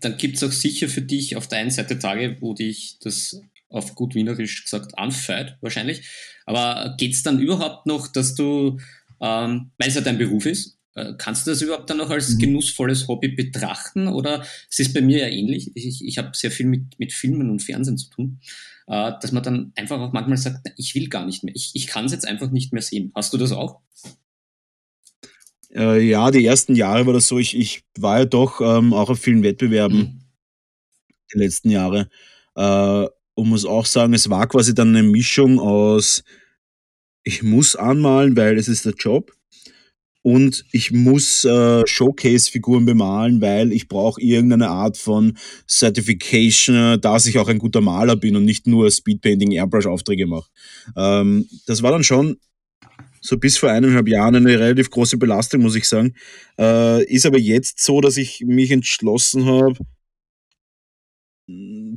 [0.00, 3.40] dann gibt es auch sicher für dich auf der einen Seite Tage, wo dich das
[3.68, 6.02] auf gut wienerisch gesagt anfeuert, wahrscheinlich.
[6.46, 8.78] Aber geht es dann überhaupt noch, dass du,
[9.20, 12.30] ähm, weil es ja dein Beruf ist, äh, kannst du das überhaupt dann noch als
[12.30, 12.38] mhm.
[12.38, 14.08] genussvolles Hobby betrachten?
[14.08, 15.70] Oder es ist bei mir ja ähnlich.
[15.74, 18.40] Ich, ich habe sehr viel mit, mit Filmen und Fernsehen zu tun,
[18.88, 21.54] äh, dass man dann einfach auch manchmal sagt, ich will gar nicht mehr.
[21.54, 23.12] Ich, ich kann es jetzt einfach nicht mehr sehen.
[23.14, 23.80] Hast du das auch?
[25.74, 27.38] Äh, ja, die ersten Jahre war das so.
[27.38, 30.20] Ich, ich war ja doch ähm, auch auf vielen Wettbewerben mhm.
[31.32, 32.08] die letzten Jahre.
[32.56, 36.24] Äh, und muss auch sagen, es war quasi dann eine Mischung aus,
[37.22, 39.32] ich muss anmalen, weil es ist der Job.
[40.22, 47.38] Und ich muss äh, Showcase-Figuren bemalen, weil ich brauche irgendeine Art von Certification, dass ich
[47.38, 50.50] auch ein guter Maler bin und nicht nur Speedpainting, Airbrush-Aufträge mache.
[50.94, 52.36] Ähm, das war dann schon
[53.20, 56.14] so bis vor eineinhalb Jahren eine relativ große Belastung, muss ich sagen.
[56.58, 59.74] Äh, ist aber jetzt so, dass ich mich entschlossen habe,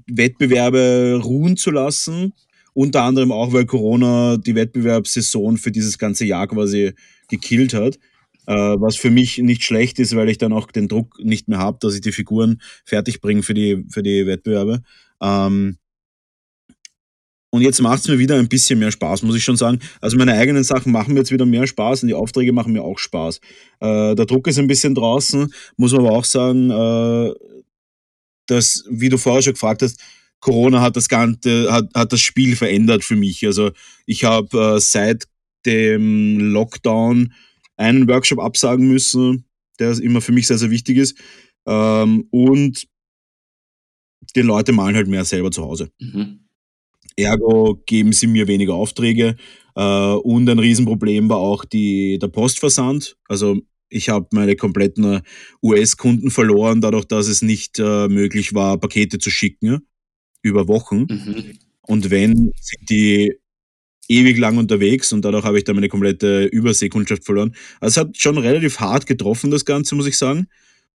[0.08, 2.34] Wettbewerbe ruhen zu lassen.
[2.74, 6.94] Unter anderem auch, weil Corona die Wettbewerbssaison für dieses ganze Jahr quasi
[7.30, 8.00] gekillt hat.
[8.46, 11.60] Äh, was für mich nicht schlecht ist, weil ich dann auch den Druck nicht mehr
[11.60, 14.82] habe, dass ich die Figuren fertig bringe für die, für die Wettbewerbe.
[15.22, 15.78] Ähm,
[17.54, 19.78] Und jetzt macht es mir wieder ein bisschen mehr Spaß, muss ich schon sagen.
[20.02, 22.82] Also meine eigenen Sachen machen mir jetzt wieder mehr Spaß und die Aufträge machen mir
[22.82, 23.40] auch Spaß.
[23.80, 27.32] Äh, der Druck ist ein bisschen draußen, muss man aber auch sagen, äh,
[28.48, 30.02] dass, wie du vorher schon gefragt hast,
[30.40, 33.46] Corona hat das Ganze, hat, hat das Spiel verändert für mich.
[33.46, 33.70] Also
[34.08, 35.26] ich habe äh, seit
[35.64, 37.34] dem Lockdown
[37.78, 39.46] einen Workshop absagen müssen,
[39.78, 41.20] der immer für mich sehr, sehr wichtig ist.
[41.68, 42.88] Ähm, und
[44.36, 45.92] die Leute malen halt mehr selber zu Hause.
[46.00, 46.43] Mhm.
[47.16, 49.36] Ergo geben sie mir weniger Aufträge.
[49.76, 53.18] Äh, und ein Riesenproblem war auch die, der Postversand.
[53.28, 55.22] Also ich habe meine kompletten
[55.62, 59.88] US-Kunden verloren, dadurch, dass es nicht äh, möglich war, Pakete zu schicken
[60.42, 61.06] über Wochen.
[61.10, 61.60] Mhm.
[61.82, 63.34] Und wenn, sind die
[64.10, 67.56] ewig lang unterwegs und dadurch habe ich dann meine komplette Überseekundschaft verloren.
[67.80, 70.48] Also es hat schon relativ hart getroffen, das Ganze, muss ich sagen.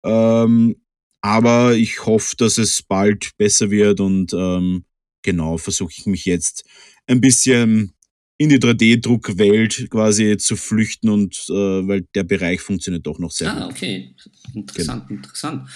[0.04, 0.76] Ähm,
[1.20, 4.84] aber ich hoffe, dass es bald besser wird und ähm,
[5.26, 6.64] genau versuche ich mich jetzt
[7.06, 7.92] ein bisschen
[8.38, 13.50] in die 3D-Druckwelt quasi zu flüchten und äh, weil der Bereich funktioniert doch noch sehr
[13.50, 13.62] ah, gut.
[13.62, 14.14] Ah, okay.
[14.54, 15.18] Interessant, genau.
[15.18, 15.68] interessant.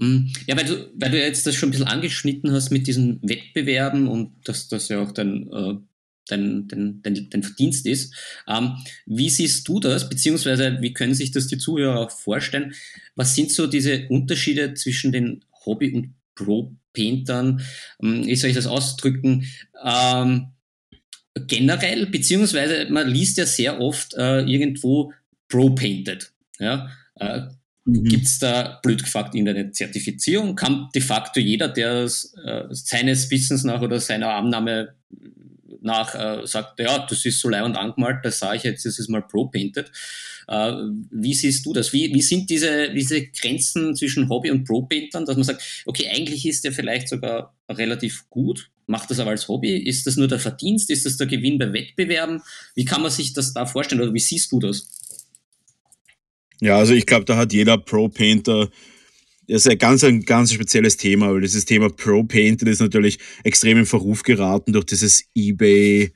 [0.00, 3.20] Hm, ja, weil du, weil du jetzt das schon ein bisschen angeschnitten hast mit diesen
[3.22, 5.74] Wettbewerben und dass das ja auch dein, äh,
[6.26, 8.14] dein, dein, dein, dein Verdienst ist.
[8.48, 8.72] Ähm,
[9.06, 12.74] wie siehst du das, beziehungsweise wie können sich das die Zuhörer auch vorstellen?
[13.14, 17.60] Was sind so diese Unterschiede zwischen den Hobby- und Pro-Paintern?
[18.02, 19.46] Ähm, wie soll ich das ausdrücken?
[19.84, 20.48] Ähm,
[21.46, 25.12] generell, beziehungsweise man liest ja sehr oft äh, irgendwo
[25.48, 26.32] Pro-Painted.
[26.58, 26.90] Ja?
[27.16, 27.42] Äh,
[27.84, 28.04] mhm.
[28.04, 30.54] Gibt es da, blöd gefragt, irgendeine Zertifizierung?
[30.56, 34.94] Kann de facto jeder, der äh, seines Wissens nach oder seiner Annahme
[35.80, 39.08] nach äh, sagt, ja, das ist so leibend angemalt, das sage ich jetzt, das ist
[39.08, 39.90] mal Pro-Painted.
[40.48, 40.72] Äh,
[41.10, 41.92] wie siehst du das?
[41.92, 46.46] Wie, wie sind diese, diese Grenzen zwischen Hobby und Pro-Paintern, dass man sagt, okay, eigentlich
[46.46, 49.76] ist der vielleicht sogar relativ gut, macht das aber als Hobby?
[49.76, 50.90] Ist das nur der Verdienst?
[50.90, 52.40] Ist das der Gewinn bei Wettbewerben?
[52.74, 54.88] Wie kann man sich das da vorstellen oder wie siehst du das?
[56.60, 58.70] Ja, also ich glaube, da hat jeder Pro-Painter
[59.48, 63.18] das ist ein ganz, ein ganz spezielles Thema, weil dieses Thema Pro Painted ist natürlich
[63.44, 66.12] extrem in Verruf geraten durch dieses eBay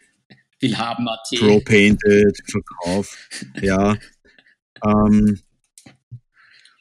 [1.39, 3.17] Pro Painted Verkauf.
[3.63, 3.97] Ja.
[4.85, 5.39] Ähm,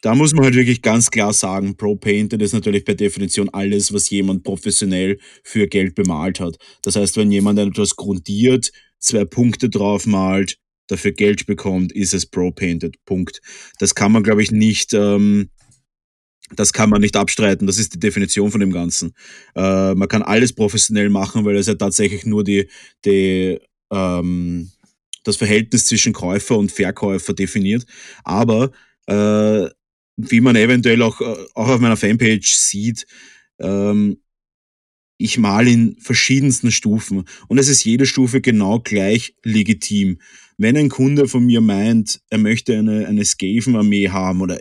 [0.01, 3.93] da muss man halt wirklich ganz klar sagen, Pro Painted ist natürlich per Definition alles,
[3.93, 6.57] was jemand professionell für Geld bemalt hat.
[6.81, 12.25] Das heißt, wenn jemand etwas grundiert, zwei Punkte drauf malt, dafür Geld bekommt, ist es
[12.25, 12.95] Pro Painted.
[13.05, 13.41] Punkt.
[13.77, 15.49] Das kann man, glaube ich, nicht, ähm,
[16.55, 17.67] das kann man nicht abstreiten.
[17.67, 19.13] Das ist die Definition von dem Ganzen.
[19.55, 22.67] Äh, man kann alles professionell machen, weil es ja tatsächlich nur die,
[23.05, 23.59] die
[23.91, 24.71] ähm,
[25.23, 27.85] das Verhältnis zwischen Käufer und Verkäufer definiert.
[28.23, 28.71] Aber
[29.07, 29.69] äh,
[30.17, 33.05] wie man eventuell auch, äh, auch auf meiner Fanpage sieht,
[33.59, 34.17] ähm,
[35.17, 40.19] ich male in verschiedensten Stufen und es ist jede Stufe genau gleich legitim.
[40.57, 44.59] Wenn ein Kunde von mir meint, er möchte eine, eine Skaven-Armee haben oder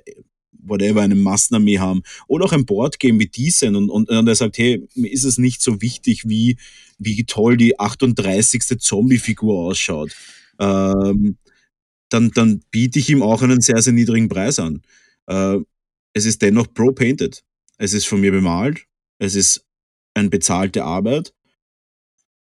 [0.53, 4.59] whatever, eine Massenarmee haben oder auch ein Boardgame wie diesen und, und, und er sagt,
[4.59, 6.59] hey, mir ist es nicht so wichtig, wie,
[6.99, 8.79] wie toll die 38.
[8.79, 10.14] Zombie-Figur ausschaut,
[10.61, 11.38] ähm,
[12.11, 14.83] dann, dann biete ich ihm auch einen sehr, sehr niedrigen Preis an.
[15.27, 15.59] Äh,
[16.12, 17.42] es ist dennoch pro-painted.
[17.79, 18.87] Es ist von mir bemalt.
[19.18, 19.64] Es ist
[20.14, 21.33] eine bezahlte Arbeit.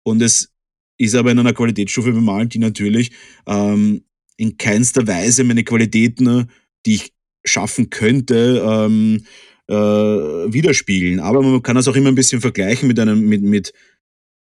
[0.03, 0.51] Und es
[0.97, 3.11] ist aber in einer Qualitätsstufe bemalt, die natürlich
[3.47, 4.03] ähm,
[4.37, 6.49] in keinster Weise meine Qualitäten,
[6.85, 7.13] die ich
[7.45, 9.25] schaffen könnte, ähm,
[9.67, 11.19] äh, widerspiegeln.
[11.19, 13.73] Aber man kann das auch immer ein bisschen vergleichen mit einem, mit, mit,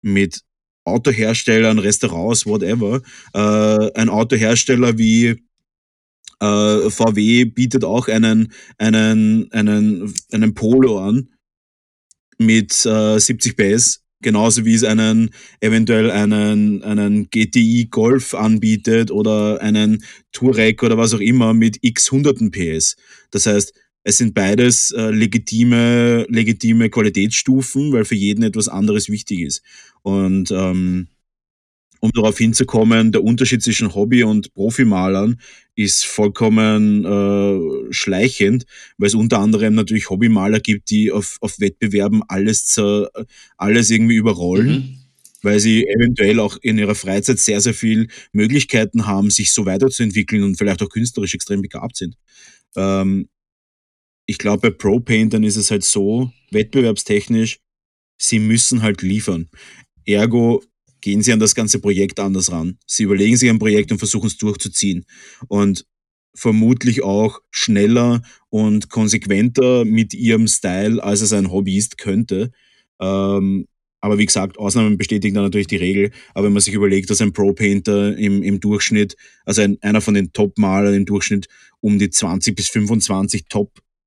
[0.03, 0.43] mit
[0.85, 3.03] Autoherstellern, Restaurants, whatever.
[3.33, 5.43] Äh, ein Autohersteller wie
[6.41, 11.29] äh, VW bietet auch einen, einen, einen, einen Polo an
[12.39, 19.61] mit äh, 70 PS, genauso wie es einen eventuell einen, einen GTI Golf anbietet oder
[19.61, 22.97] einen Touareg oder was auch immer mit x hunderten PS.
[23.31, 23.73] Das heißt,
[24.05, 29.63] es sind beides äh, legitime, legitime Qualitätsstufen, weil für jeden etwas anderes wichtig ist.
[30.03, 31.09] Und ähm,
[32.01, 35.41] um darauf hinzukommen, der Unterschied zwischen Hobby- und Profimalern
[35.75, 38.67] ist vollkommen äh, schleichend,
[38.99, 43.07] weil es unter anderem natürlich Hobbymaler gibt, die auf, auf Wettbewerben alles, äh,
[43.57, 44.69] alles irgendwie überrollen.
[44.69, 44.99] Mhm.
[45.43, 50.43] weil sie eventuell auch in ihrer Freizeit sehr, sehr viel Möglichkeiten haben, sich so weiterzuentwickeln
[50.43, 52.17] und vielleicht auch künstlerisch extrem begabt sind.
[52.77, 53.29] Ähm,
[54.27, 57.61] ich glaube, bei Pro-Paintern ist es halt so, wettbewerbstechnisch,
[58.17, 59.49] sie müssen halt liefern.
[60.05, 60.63] Ergo
[61.01, 62.79] gehen sie an das ganze Projekt anders ran.
[62.87, 65.05] Sie überlegen sich ein Projekt und versuchen es durchzuziehen.
[65.49, 65.87] Und
[66.35, 72.51] vermutlich auch schneller und konsequenter mit ihrem Style, als es ein Hobbyist könnte.
[73.01, 73.67] Ähm,
[74.01, 76.11] aber wie gesagt, Ausnahmen bestätigen dann natürlich die Regel.
[76.35, 80.15] Aber wenn man sich überlegt, dass ein Pro-Painter im, im Durchschnitt, also ein, einer von
[80.15, 81.49] den Top-Malern im Durchschnitt
[81.81, 83.47] um die 20 bis 25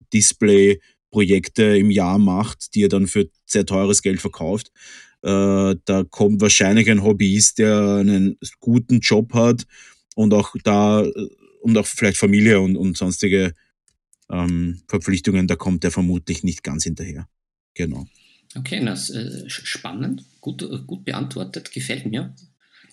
[0.09, 4.71] Top-Display-Projekte im Jahr macht, die er dann für sehr teures Geld verkauft,
[5.23, 9.65] äh, da kommt wahrscheinlich ein Hobbyist, der einen guten Job hat
[10.15, 11.05] und auch da
[11.61, 13.53] und auch vielleicht Familie und, und sonstige
[14.29, 17.27] ähm, Verpflichtungen, da kommt er vermutlich nicht ganz hinterher.
[17.73, 18.05] Genau.
[18.55, 22.33] Okay, das äh, spannend, gut, äh, gut beantwortet, gefällt mir.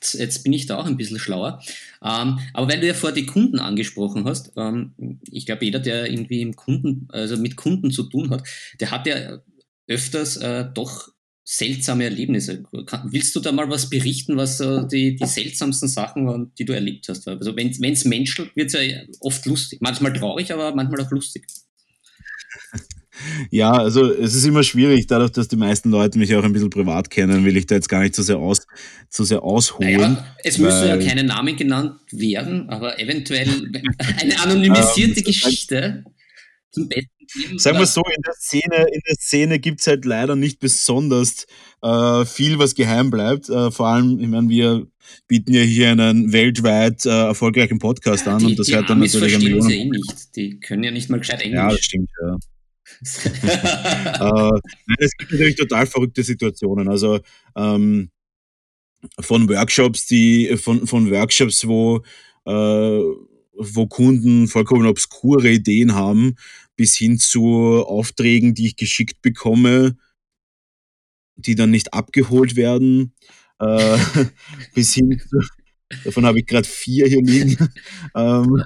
[0.05, 1.63] Jetzt, jetzt, bin ich da auch ein bisschen schlauer.
[2.03, 4.93] Ähm, aber weil du ja vor die Kunden angesprochen hast, ähm,
[5.31, 8.47] ich glaube, jeder, der irgendwie im Kunden, also mit Kunden zu tun hat,
[8.81, 9.39] der hat ja
[9.89, 11.09] öfters äh, doch
[11.45, 12.65] seltsame Erlebnisse.
[13.05, 16.73] Willst du da mal was berichten, was so die, die seltsamsten Sachen waren, die du
[16.73, 17.27] erlebt hast?
[17.29, 19.81] Also wenn es menschelt, wird es ja oft lustig.
[19.83, 21.47] Manchmal traurig, aber manchmal auch lustig.
[23.51, 26.71] Ja, also es ist immer schwierig, dadurch, dass die meisten Leute mich auch ein bisschen
[26.71, 28.67] privat kennen, will ich da jetzt gar nicht zu sehr, aus,
[29.09, 30.15] zu sehr ausholen.
[30.15, 33.49] Naja, es müssen ja keine Namen genannt werden, aber eventuell
[34.21, 36.05] eine anonymisierte ähm, Geschichte
[36.71, 37.59] zum Besten geben.
[37.59, 41.47] Sagen wir so, in der Szene, in der Szene gibt es halt leider nicht besonders
[41.83, 43.49] äh, viel, was geheim bleibt.
[43.49, 44.87] Äh, vor allem, ich meine, wir
[45.29, 49.35] bieten ja hier einen weltweit äh, erfolgreichen Podcast an die, und das hört dann natürlich
[49.35, 49.71] an Millionen.
[49.71, 50.37] Eh nicht.
[50.37, 51.57] Die können ja nicht mal gescheit Englisch.
[51.57, 52.37] Ja, das stimmt, ja.
[53.03, 54.51] Äh,
[54.99, 56.89] es gibt natürlich total verrückte Situationen.
[56.89, 57.21] Also
[57.57, 58.11] ähm,
[59.21, 62.03] von Workshops, die von, von Workshops, wo,
[62.47, 63.01] äh,
[63.57, 66.37] wo Kunden vollkommen obskure Ideen haben,
[66.77, 69.97] bis hin zu Aufträgen, die ich geschickt bekomme,
[71.37, 73.15] die dann nicht abgeholt werden,
[73.61, 73.99] äh,
[74.75, 75.41] bis hin zu,
[76.05, 77.69] davon habe ich gerade vier hier liegen.
[78.15, 78.63] ähm,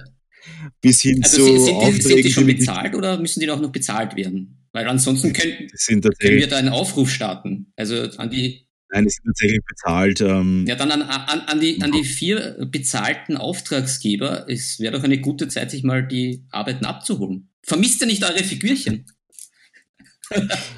[0.80, 2.02] bis hin also zu sind, Aufträgen.
[2.02, 4.58] Sind die schon bezahlt oder müssen die noch, noch bezahlt werden?
[4.72, 7.72] Weil ansonsten können, können wir da einen Aufruf starten.
[7.76, 8.66] Also an die.
[8.90, 10.20] Nein, die sind tatsächlich bezahlt.
[10.20, 14.48] Ähm, ja, dann an, an, an, die, an die vier bezahlten Auftragsgeber.
[14.48, 17.50] Es wäre doch eine gute Zeit, sich mal die Arbeiten abzuholen.
[17.62, 19.04] Vermisst ihr nicht eure Figürchen?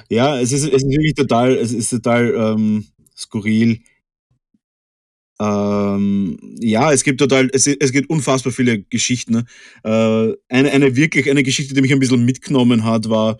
[0.09, 3.81] ja, es ist, es ist wirklich total, es ist total ähm, skurril.
[5.41, 9.33] Ähm, ja, es gibt total, es, es gibt unfassbar viele Geschichten.
[9.33, 9.45] Ne?
[9.83, 13.39] Äh, eine, eine wirklich, eine Geschichte, die mich ein bisschen mitgenommen hat, war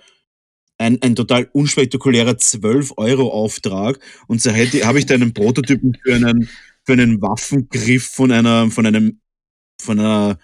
[0.79, 3.99] ein, ein total unspektakulärer 12-Euro-Auftrag.
[4.27, 6.49] Und so hätte, habe ich da einen Prototypen für einen,
[6.85, 9.21] für einen Waffengriff von einer, von einem,
[9.79, 10.39] von einer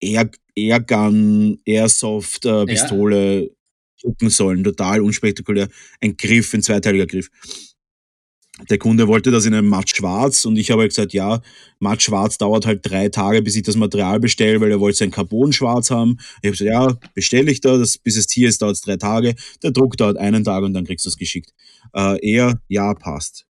[0.00, 3.48] Air, Airgun, Airsoft-Pistole äh, ja.
[4.02, 4.64] drucken sollen.
[4.64, 5.68] Total unspektakulär.
[6.00, 7.30] Ein Griff, ein zweiteiliger Griff
[8.68, 11.40] der Kunde wollte das in einem matt schwarz und ich habe halt gesagt, ja,
[11.78, 15.10] matt schwarz dauert halt drei Tage, bis ich das Material bestelle, weil er wollte sein
[15.10, 16.16] Carbon schwarz haben.
[16.42, 18.96] Ich habe gesagt, ja, bestelle ich da, das, bis es hier ist, dauert es drei
[18.96, 19.34] Tage.
[19.62, 21.52] Der Druck dauert einen Tag und dann kriegst du es geschickt.
[21.94, 23.46] Äh, er, ja, passt.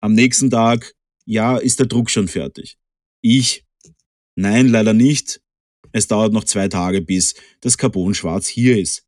[0.00, 0.94] Am nächsten Tag,
[1.24, 2.78] ja, ist der Druck schon fertig.
[3.20, 3.64] Ich,
[4.34, 5.40] nein, leider nicht.
[5.92, 9.04] Es dauert noch zwei Tage, bis das Carbon schwarz hier ist.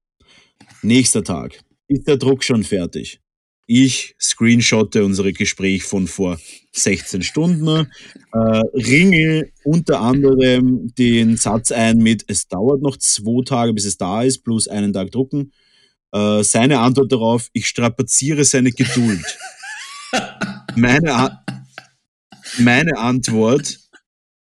[0.83, 3.21] Nächster Tag, ist der Druck schon fertig?
[3.73, 6.41] Ich screenshotte unser Gespräch von vor
[6.73, 7.87] 16 Stunden,
[8.33, 8.37] äh,
[8.75, 14.25] ringe unter anderem den Satz ein mit, es dauert noch zwei Tage, bis es da
[14.25, 15.53] ist, plus einen Tag drucken.
[16.11, 19.39] Äh, seine Antwort darauf, ich strapaziere seine Geduld.
[20.75, 21.45] meine, A
[22.59, 23.79] meine Antwort,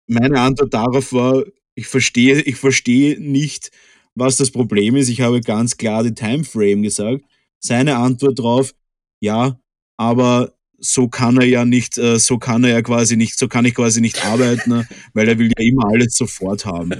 [0.06, 1.42] meine Antwort darauf war,
[1.74, 3.72] ich verstehe, ich verstehe nicht,
[4.14, 5.08] was das Problem ist.
[5.08, 7.24] Ich habe ganz klar die Timeframe gesagt.
[7.58, 8.72] Seine Antwort darauf,
[9.20, 9.58] ja,
[9.96, 13.64] aber so kann er ja nicht, äh, so kann er ja quasi nicht, so kann
[13.64, 16.92] ich quasi nicht arbeiten, ne, weil er will ja immer alles sofort haben.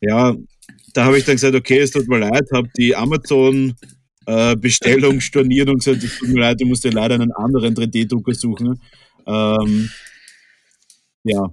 [0.00, 0.34] Ja,
[0.94, 3.74] da habe ich dann gesagt, okay, es tut mir leid, habe die Amazon
[4.26, 8.80] äh, storniert und gesagt, es tut mir leid, musst dir leider einen anderen 3D-Drucker suchen.
[9.26, 9.90] Ähm,
[11.24, 11.50] ja,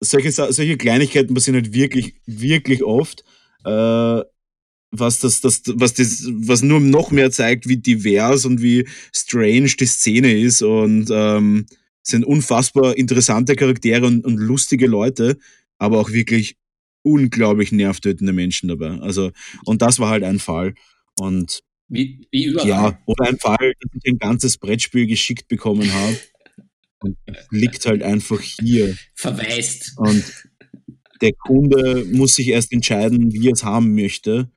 [0.00, 3.24] solche, solche Kleinigkeiten passieren halt wirklich, wirklich oft.
[3.64, 4.22] Äh,
[4.92, 9.74] was das, das, was das, was nur noch mehr zeigt, wie divers und wie strange
[9.78, 11.66] die Szene ist und ähm,
[12.02, 15.38] sind unfassbar interessante Charaktere und, und lustige Leute,
[15.78, 16.56] aber auch wirklich
[17.02, 19.00] unglaublich nervtötende Menschen dabei.
[19.00, 19.32] Also,
[19.64, 20.74] und das war halt ein Fall.
[21.18, 22.68] Und wie, wie überall.
[22.68, 26.18] Ja, oder ein Fall, dass ich ein ganzes Brettspiel geschickt bekommen habe.
[27.00, 27.16] Und
[27.50, 28.96] liegt halt einfach hier.
[29.14, 29.94] Verweist.
[29.96, 30.24] Und
[31.20, 34.50] der Kunde muss sich erst entscheiden, wie er es haben möchte.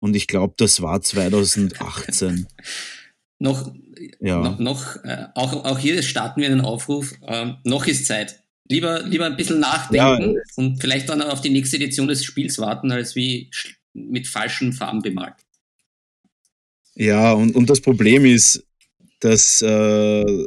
[0.00, 2.46] Und ich glaube, das war 2018.
[3.38, 3.72] noch,
[4.20, 4.40] ja.
[4.40, 7.14] noch, noch äh, auch, auch hier starten wir einen Aufruf.
[7.26, 8.42] Ähm, noch ist Zeit.
[8.70, 10.40] Lieber, lieber ein bisschen nachdenken ja.
[10.56, 13.50] und vielleicht dann auf die nächste Edition des Spiels warten, als wie
[13.94, 15.34] mit falschen Farben bemalt.
[16.94, 18.66] Ja, und, und das Problem ist,
[19.20, 20.46] dass äh,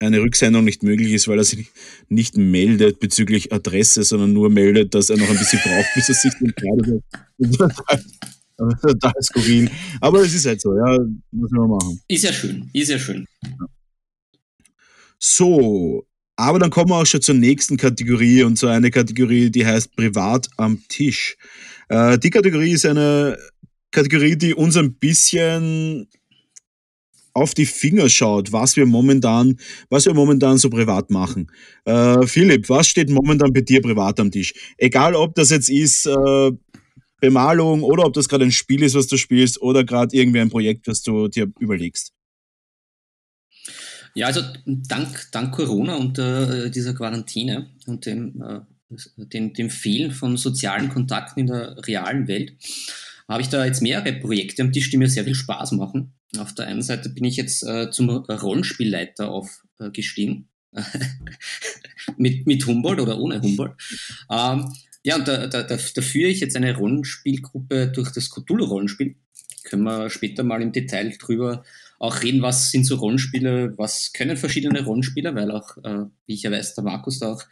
[0.00, 1.68] eine Rücksendung nicht möglich ist, weil er sich
[2.08, 6.14] nicht meldet bezüglich Adresse, sondern nur meldet, dass er noch ein bisschen braucht, bis er
[6.14, 6.32] sich
[8.58, 8.82] entscheidet.
[9.00, 9.70] Total skurril.
[10.00, 10.98] Aber es ist halt so, ja,
[11.30, 12.00] muss man machen.
[12.08, 13.26] Ist ja schön, ist ja schön.
[15.18, 16.06] So,
[16.36, 19.96] aber dann kommen wir auch schon zur nächsten Kategorie und zwar eine Kategorie, die heißt
[19.96, 21.36] Privat am Tisch.
[21.88, 23.36] Äh, die Kategorie ist eine
[23.90, 26.08] Kategorie, die uns ein bisschen
[27.34, 29.58] auf die Finger schaut, was wir momentan,
[29.90, 31.50] was wir momentan so privat machen.
[31.84, 34.52] Äh, Philipp, was steht momentan bei dir privat am Tisch?
[34.76, 36.52] Egal, ob das jetzt ist äh,
[37.20, 40.50] Bemalung oder ob das gerade ein Spiel ist, was du spielst oder gerade irgendwie ein
[40.50, 42.12] Projekt, was du dir überlegst.
[44.14, 48.60] Ja, also dank, dank Corona und äh, dieser Quarantäne und dem, äh,
[49.16, 52.54] dem, dem Fehlen von sozialen Kontakten in der realen Welt
[53.28, 56.14] habe ich da jetzt mehrere Projekte am Tisch, die mir sehr viel Spaß machen.
[56.38, 60.48] Auf der einen Seite bin ich jetzt äh, zum Rollenspielleiter aufgestiegen.
[62.16, 63.74] Mit, mit Humboldt oder ohne Humboldt.
[64.30, 64.72] Ähm,
[65.04, 69.16] ja, und da, da, da, da führe ich jetzt eine Rollenspielgruppe durch das Cthulhu-Rollenspiel.
[69.64, 71.64] Können wir später mal im Detail drüber
[71.98, 76.42] auch reden, was sind so Rollenspiele, was können verschiedene Rollenspieler, weil auch, äh, wie ich
[76.42, 77.42] ja weiß, der Markus da auch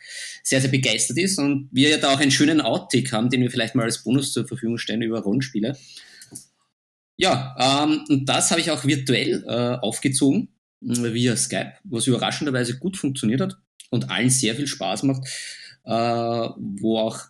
[0.43, 3.51] sehr, sehr begeistert ist und wir ja da auch einen schönen Outtake haben, den wir
[3.51, 5.77] vielleicht mal als Bonus zur Verfügung stellen über Rollenspiele.
[7.17, 10.49] Ja, ähm, und das habe ich auch virtuell äh, aufgezogen
[10.83, 13.57] äh, via Skype, was überraschenderweise gut funktioniert hat
[13.91, 15.27] und allen sehr viel Spaß macht,
[15.85, 17.25] äh, wo auch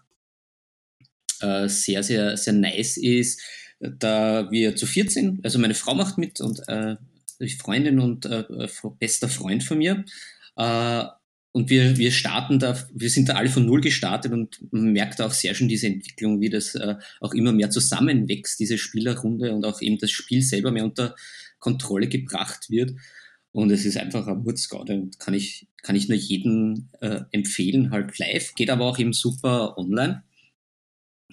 [1.42, 3.40] äh, sehr, sehr, sehr nice ist,
[3.80, 5.44] da wir zu viert sind.
[5.44, 6.96] Also meine Frau macht mit und äh,
[7.58, 8.44] Freundin und äh,
[8.98, 10.04] bester Freund von mir.
[10.56, 11.04] Äh,
[11.52, 15.22] und wir, wir starten da, wir sind da alle von Null gestartet und man merkt
[15.22, 19.64] auch sehr schön diese Entwicklung, wie das äh, auch immer mehr zusammenwächst, diese Spielerrunde und
[19.64, 21.14] auch eben das Spiel selber mehr unter
[21.58, 22.92] Kontrolle gebracht wird.
[23.52, 27.90] Und es ist einfach ein Mutzgaude und kann ich, kann ich nur jedem äh, empfehlen,
[27.90, 30.22] halt live, geht aber auch eben super online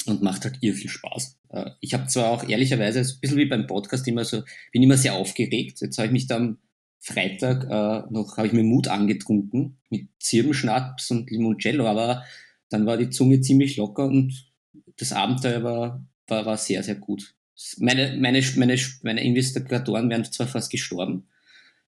[0.07, 1.37] und macht halt ihr viel Spaß.
[1.49, 4.97] Äh, ich habe zwar auch ehrlicherweise, ein bisschen wie beim Podcast, immer so, bin immer
[4.97, 5.81] sehr aufgeregt.
[5.81, 6.57] Jetzt habe ich mich da am
[6.99, 12.23] Freitag äh, noch, habe ich mir Mut angetrunken mit Zirbenschnaps und Limoncello, aber
[12.69, 14.51] dann war die Zunge ziemlich locker und
[14.97, 17.35] das Abenteuer war, war, war sehr, sehr gut.
[17.77, 21.27] Meine, meine, meine, meine Investigatoren wären zwar fast gestorben,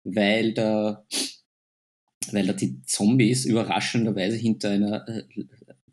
[0.03, 1.05] weil da,
[2.31, 5.23] weil da die Zombies überraschenderweise hinter einer äh,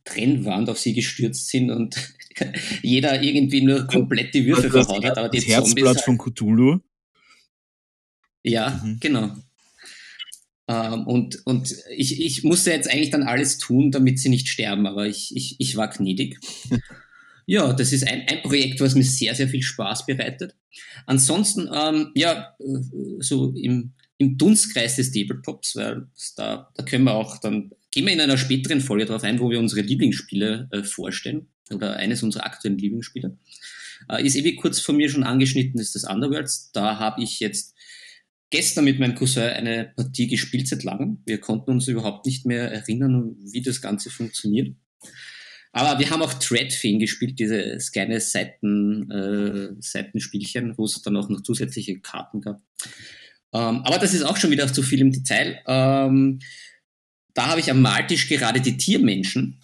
[0.09, 1.97] Trennwand auf sie gestürzt sind und
[2.83, 5.19] jeder irgendwie nur komplett die Würfel also verhaut hat.
[5.19, 6.79] Aber die das Herzblatt halt, von Cthulhu.
[8.43, 8.99] Ja, mhm.
[9.01, 9.37] genau.
[10.69, 14.87] Ähm, und und ich, ich musste jetzt eigentlich dann alles tun, damit sie nicht sterben,
[14.87, 16.39] aber ich, ich, ich war gnädig.
[17.47, 20.55] ja, das ist ein, ein Projekt, was mir sehr, sehr viel Spaß bereitet.
[21.07, 22.65] Ansonsten, ähm, ja, äh,
[23.21, 26.07] so im, im Dunstkreis des Tabletops, weil
[26.37, 29.51] da, da können wir auch dann gehen wir in einer späteren Folge darauf ein, wo
[29.51, 33.37] wir unsere Lieblingsspiele äh, vorstellen oder eines unserer aktuellen Lieblingsspiele.
[34.11, 36.71] Äh, ist ewig kurz von mir schon angeschnitten, ist das Underworlds.
[36.73, 37.75] Da habe ich jetzt
[38.51, 41.23] gestern mit meinem Cousin eine Partie gespielt seit langem.
[41.27, 44.75] Wir konnten uns überhaupt nicht mehr erinnern, wie das Ganze funktioniert.
[45.73, 51.29] Aber wir haben auch Threadfin gespielt, dieses kleine Seiten, äh, Seitenspielchen, wo es dann auch
[51.29, 52.61] noch zusätzliche Karten gab.
[53.53, 55.61] Ähm, aber das ist auch schon wieder zu viel im Detail.
[55.67, 56.41] Ähm,
[57.35, 59.61] da habe ich am Maltisch gerade die Tiermenschen.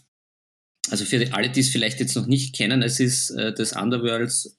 [0.90, 4.58] Also für alle, die es vielleicht jetzt noch nicht kennen, es ist äh, das Underworlds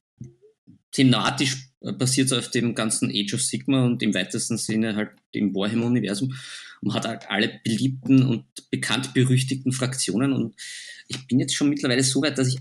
[0.92, 5.54] thematisch äh, basiert auf dem ganzen Age of Sigma und im weitesten Sinne halt dem
[5.54, 6.34] Warhammer-Universum
[6.82, 10.56] und hat halt alle beliebten und bekannt berüchtigten Fraktionen und
[11.08, 12.58] ich bin jetzt schon mittlerweile so weit, dass ich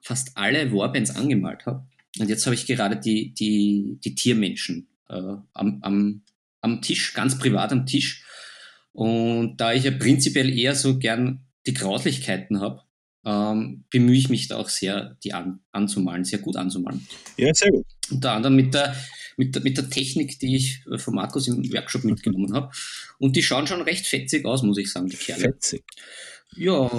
[0.00, 1.86] fast alle Warbands angemalt habe.
[2.18, 6.22] Und jetzt habe ich gerade die, die, die Tiermenschen äh, am, am,
[6.60, 8.24] am Tisch, ganz privat am Tisch.
[8.92, 12.82] Und da ich ja prinzipiell eher so gern die Grauslichkeiten habe,
[13.24, 17.06] ähm, bemühe ich mich da auch sehr, die an, anzumalen, sehr gut anzumalen.
[17.36, 17.86] Ja, sehr gut.
[18.10, 18.96] Unter anderem mit der,
[19.36, 22.70] mit der, mit der Technik, die ich äh, von Markus im Workshop mitgenommen habe.
[23.18, 25.42] Und die schauen schon recht fetzig aus, muss ich sagen, die Kerle.
[25.42, 25.84] Fetzig.
[26.56, 26.90] Ja,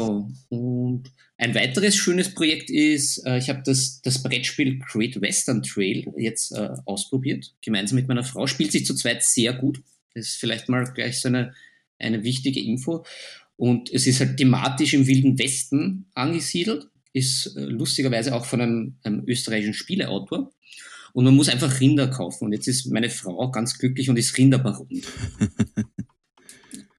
[0.49, 1.03] und
[1.37, 6.53] ein weiteres schönes Projekt ist, äh, ich habe das, das Brettspiel Great Western Trail jetzt
[6.53, 8.47] äh, ausprobiert, gemeinsam mit meiner Frau.
[8.47, 9.81] Spielt sich zu zweit sehr gut.
[10.15, 11.53] Das ist vielleicht mal gleich so eine
[12.03, 13.03] eine wichtige Info.
[13.55, 18.95] Und es ist halt thematisch im Wilden Westen angesiedelt, ist äh, lustigerweise auch von einem,
[19.03, 20.51] einem österreichischen Spieleautor.
[21.13, 22.45] Und man muss einfach Rinder kaufen.
[22.45, 24.89] Und jetzt ist meine Frau ganz glücklich und ist Rinderbaron.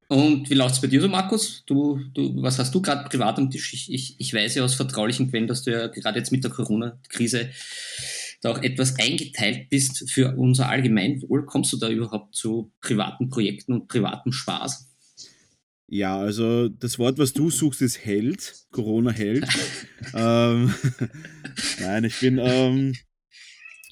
[0.08, 1.64] und wie läuft es bei dir so, Markus?
[1.66, 3.74] Du, du, was hast du gerade privat am Tisch?
[3.74, 6.52] Ich, ich, ich weiß ja aus vertraulichen Quellen, dass du ja gerade jetzt mit der
[6.52, 7.50] Corona-Krise
[8.40, 11.44] da auch etwas eingeteilt bist für unser Allgemeinwohl.
[11.46, 14.93] Kommst du da überhaupt zu privaten Projekten und privatem Spaß?
[15.86, 18.54] Ja, also das Wort, was du suchst, ist Held.
[18.70, 19.46] Corona Held.
[20.14, 20.74] ähm,
[21.80, 22.94] Nein, ich bin ähm,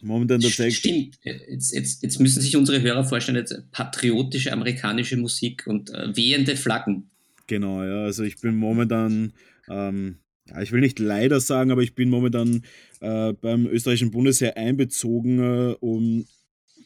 [0.00, 0.78] momentan tatsächlich.
[0.78, 6.16] Stimmt, jetzt, jetzt, jetzt müssen sich unsere Hörer vorstellen, jetzt patriotische amerikanische Musik und äh,
[6.16, 7.10] wehende Flaggen.
[7.46, 9.32] Genau, ja, also ich bin momentan,
[9.68, 10.16] ähm,
[10.48, 12.62] ja, ich will nicht leider sagen, aber ich bin momentan
[13.00, 16.26] äh, beim österreichischen Bundesheer einbezogen, äh, um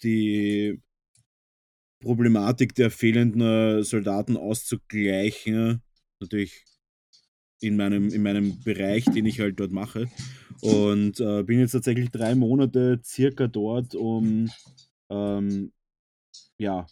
[0.02, 0.80] die
[2.06, 5.82] Problematik der fehlenden äh, Soldaten auszugleichen.
[6.20, 6.64] Natürlich
[7.60, 10.08] in meinem, in meinem Bereich, den ich halt dort mache.
[10.60, 14.48] Und äh, bin jetzt tatsächlich drei Monate circa dort, um
[15.10, 15.72] ähm,
[16.58, 16.86] ja,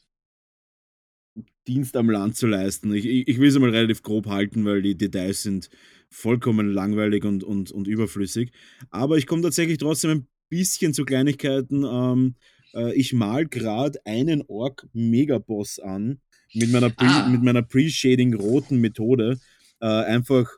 [1.69, 2.93] Dienst am Land zu leisten.
[2.93, 5.71] Ich, ich will es mal relativ grob halten, weil die Details sind
[6.11, 8.51] vollkommen langweilig und, und, und überflüssig.
[8.91, 11.85] Aber ich komme tatsächlich trotzdem ein bisschen zu Kleinigkeiten.
[11.85, 12.35] Ähm,
[12.75, 16.20] äh, ich mal gerade einen Ork-Megaboss an
[16.53, 17.29] mit meiner, Pre ah.
[17.29, 19.39] mit meiner Pre-Shading roten Methode.
[19.81, 20.51] Äh, einfach,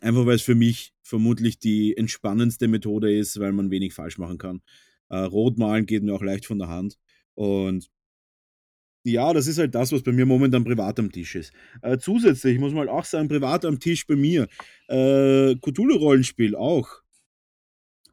[0.00, 4.38] einfach weil es für mich vermutlich die entspannendste Methode ist, weil man wenig falsch machen
[4.38, 4.62] kann.
[5.08, 6.98] Äh, rot malen geht mir auch leicht von der Hand.
[7.34, 7.90] Und
[9.06, 11.52] ja, das ist halt das, was bei mir momentan privat am Tisch ist.
[11.82, 14.48] Äh, zusätzlich muss man halt auch sagen, privat am Tisch bei mir.
[14.88, 17.03] Äh, Cthulhu-Rollenspiel auch.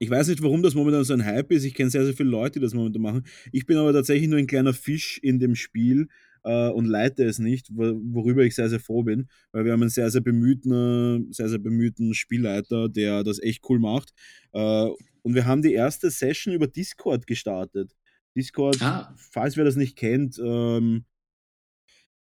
[0.02, 1.64] Ich weiß nicht, warum das momentan so ein Hype ist.
[1.64, 3.24] Ich kenne sehr, sehr viele Leute, die das momentan machen.
[3.52, 6.08] Ich bin aber tatsächlich nur ein kleiner Fisch in dem Spiel
[6.44, 9.92] äh, und leite es nicht, worüber ich sehr, sehr froh bin, weil wir haben einen
[9.92, 14.12] sehr, sehr bemühten, sehr, sehr bemühten Spielleiter, der das echt cool macht.
[14.54, 14.88] Äh,
[15.22, 17.96] und wir haben die erste Session über Discord gestartet.
[18.36, 19.14] Discord, ah.
[19.18, 21.06] falls wer das nicht kennt, ähm,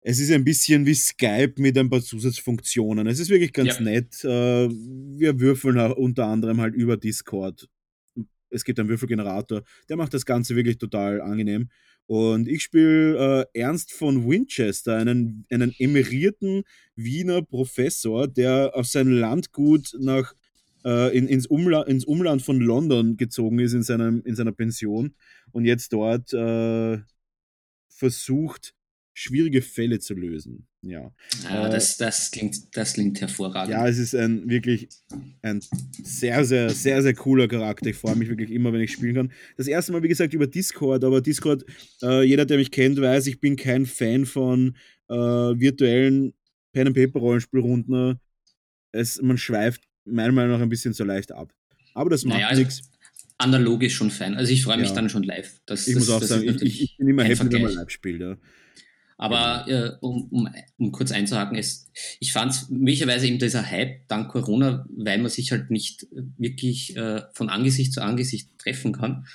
[0.10, 3.08] es ist ein bisschen wie Skype mit ein paar Zusatzfunktionen.
[3.08, 3.82] Es ist wirklich ganz ja.
[3.82, 4.24] nett.
[4.24, 7.68] Äh, wir würfeln unter anderem halt über Discord.
[8.50, 11.70] Es gibt einen Würfelgenerator, der macht das Ganze wirklich total angenehm.
[12.06, 16.64] Und ich spiele äh, Ernst von Winchester, einen, einen emerierten
[16.96, 20.34] Wiener Professor, der auf sein Landgut nach,
[20.86, 25.16] äh, in, ins, Umla ins Umland von London gezogen ist in, seinem, in seiner Pension
[25.52, 26.98] und jetzt dort äh,
[27.90, 28.74] versucht,
[29.18, 30.68] schwierige Fälle zu lösen.
[30.84, 31.12] Ja,
[31.44, 33.72] ja äh, das, das, klingt, das klingt hervorragend.
[33.72, 34.90] Ja, es ist ein wirklich
[35.42, 35.60] ein
[36.04, 37.88] sehr, sehr, sehr, sehr cooler Charakter.
[37.88, 39.32] Ich freue mich wirklich immer, wenn ich spielen kann.
[39.58, 41.66] Das erste Mal, wie gesagt, über Discord, aber Discord,
[42.04, 44.78] äh, jeder, der mich kennt, weiß, ich bin kein Fan von
[45.10, 46.34] äh, virtuellen
[46.74, 48.20] Pen-and-Paper-Rollenspielrunden.
[49.22, 51.52] man schweift meiner Meinung nach ein bisschen so leicht ab.
[51.96, 52.84] Aber das macht naja, also nichts.
[53.40, 54.36] Analog ist schon fein.
[54.36, 54.96] Also ich freue mich ja.
[54.96, 55.60] dann schon live.
[55.66, 58.22] Das, ich das, muss auch sagen, ich, ich, bin immer happy, wenn man live spielt.
[58.22, 58.38] Ja.
[59.18, 59.86] Aber genau.
[59.86, 61.90] äh, um, um, um kurz einzuhaken, es,
[62.20, 66.96] ich fand es möglicherweise eben dieser Hype dank Corona, weil man sich halt nicht wirklich
[66.96, 69.26] äh, von Angesicht zu Angesicht treffen kann.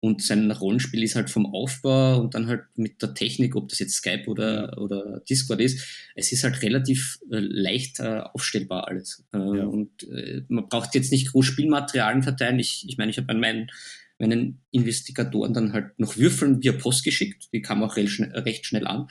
[0.00, 3.80] Und sein Rollenspiel ist halt vom Aufbau und dann halt mit der Technik, ob das
[3.80, 5.84] jetzt Skype oder, oder Discord ist,
[6.14, 9.24] es ist halt relativ äh, leicht äh, aufstellbar alles.
[9.32, 9.64] Äh, ja.
[9.64, 12.60] Und äh, man braucht jetzt nicht groß Spielmaterialien verteilen.
[12.60, 13.70] Ich, ich meine, ich habe an meinen
[14.18, 17.48] meinen Investigatoren dann halt noch Würfeln via Post geschickt.
[17.52, 19.08] Die kam auch recht schnell, recht schnell an.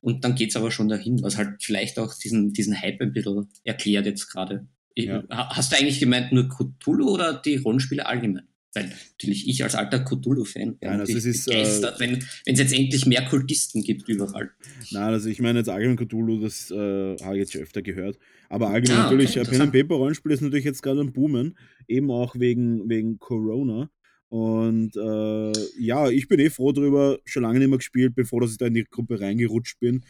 [0.00, 3.48] Und dann geht's aber schon dahin, was halt vielleicht auch diesen, diesen Hype ein bisschen
[3.64, 4.66] erklärt jetzt gerade.
[4.94, 5.24] Ja.
[5.28, 8.48] Hast du eigentlich gemeint nur Cthulhu oder die Rollenspiele allgemein?
[8.74, 12.74] Weil natürlich ich als alter Cthulhu-Fan ja, also es ist, begeistert, äh, wenn es jetzt
[12.74, 14.50] endlich mehr Kultisten gibt überall.
[14.90, 18.18] Nein, also ich meine jetzt allgemein Cthulhu, das äh, habe ich jetzt schon öfter gehört.
[18.50, 21.56] Aber allgemein ah, natürlich, okay, Pen Paper Rollenspiel ist natürlich jetzt gerade ein Boomen,
[21.86, 23.90] eben auch wegen, wegen Corona.
[24.28, 28.52] Und äh, ja, ich bin eh froh drüber, schon lange nicht mehr gespielt, bevor dass
[28.52, 30.04] ich da in die Gruppe reingerutscht bin.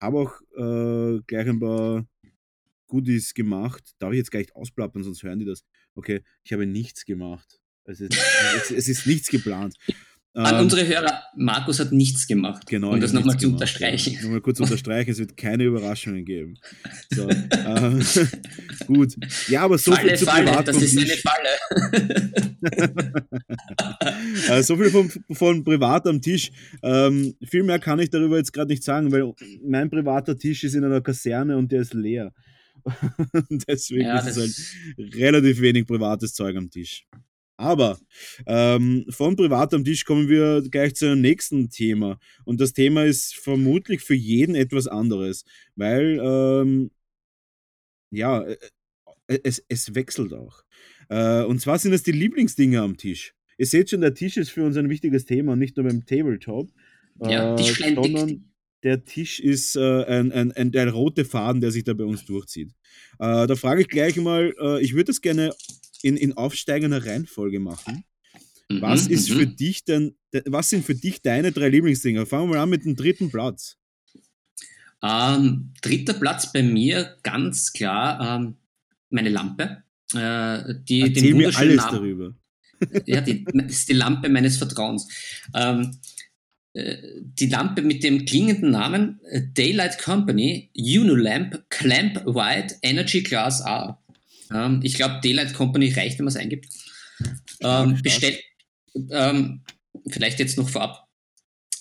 [0.00, 2.06] Habe auch äh, gleich ein paar
[2.86, 3.94] Goodies gemacht.
[3.98, 5.64] Darf ich jetzt gleich ausplappern, sonst hören die das.
[5.94, 7.60] Okay, ich habe nichts gemacht.
[7.84, 8.16] Es ist,
[8.56, 9.76] es, es ist nichts geplant.
[10.36, 12.66] An ähm, unsere Hörer, Markus hat nichts gemacht.
[12.66, 12.90] Genau.
[12.90, 14.18] Um das nochmal zu unterstreichen.
[14.20, 16.58] Nochmal kurz unterstreichen, es wird keine Überraschungen geben.
[17.10, 18.04] So, äh,
[18.88, 19.14] gut.
[19.46, 21.50] Ja, aber so Falle, viel zu Falle, Privat das ist eine Falle.
[24.58, 26.50] äh, so viel von, von Privat am Tisch.
[26.82, 29.32] Ähm, viel mehr kann ich darüber jetzt gerade nicht sagen, weil
[29.64, 32.32] mein privater Tisch ist in einer Kaserne und der ist leer.
[33.68, 34.38] Deswegen ja, ist es
[34.98, 37.06] halt relativ wenig privates Zeug am Tisch.
[37.56, 37.98] Aber
[38.46, 42.18] ähm, von privat am Tisch kommen wir gleich zu einem nächsten Thema.
[42.44, 45.44] Und das Thema ist vermutlich für jeden etwas anderes,
[45.76, 46.90] weil ähm,
[48.10, 48.56] ja, äh,
[49.26, 50.62] äh, es, es wechselt auch.
[51.08, 53.34] Äh, und zwar sind es die Lieblingsdinge am Tisch.
[53.58, 56.70] Ihr seht schon, der Tisch ist für uns ein wichtiges Thema, nicht nur beim Tabletop,
[57.20, 58.52] ja, äh, sondern
[58.82, 62.24] der Tisch ist äh, ein, ein, ein, der rote Faden, der sich da bei uns
[62.24, 62.72] durchzieht.
[63.18, 65.54] Äh, da frage ich gleich mal, ich würde das gerne
[66.04, 68.04] in, in aufsteigender Reihenfolge machen.
[68.68, 69.34] Mhm, was ist mhm.
[69.34, 72.26] für dich denn, was sind für dich deine drei Lieblingsdinger?
[72.26, 73.76] Fangen wir mal an mit dem dritten Platz.
[75.02, 78.56] Ähm, dritter Platz bei mir ganz klar ähm,
[79.10, 79.82] meine Lampe.
[80.14, 82.34] Äh, die, Erzähl den mir alles Namen, darüber.
[83.06, 85.08] ja, die, das ist die Lampe meines Vertrauens.
[85.54, 85.98] Ähm,
[86.74, 93.62] äh, die Lampe mit dem klingenden Namen äh, Daylight Company Unilamp Clamp White Energy Class
[93.62, 94.03] A.
[94.54, 96.68] Ähm, ich glaube, Daylight Company reicht, wenn man es eingibt.
[97.60, 98.40] Ähm, bestellt,
[99.10, 99.62] ähm,
[100.08, 101.08] vielleicht jetzt noch vorab,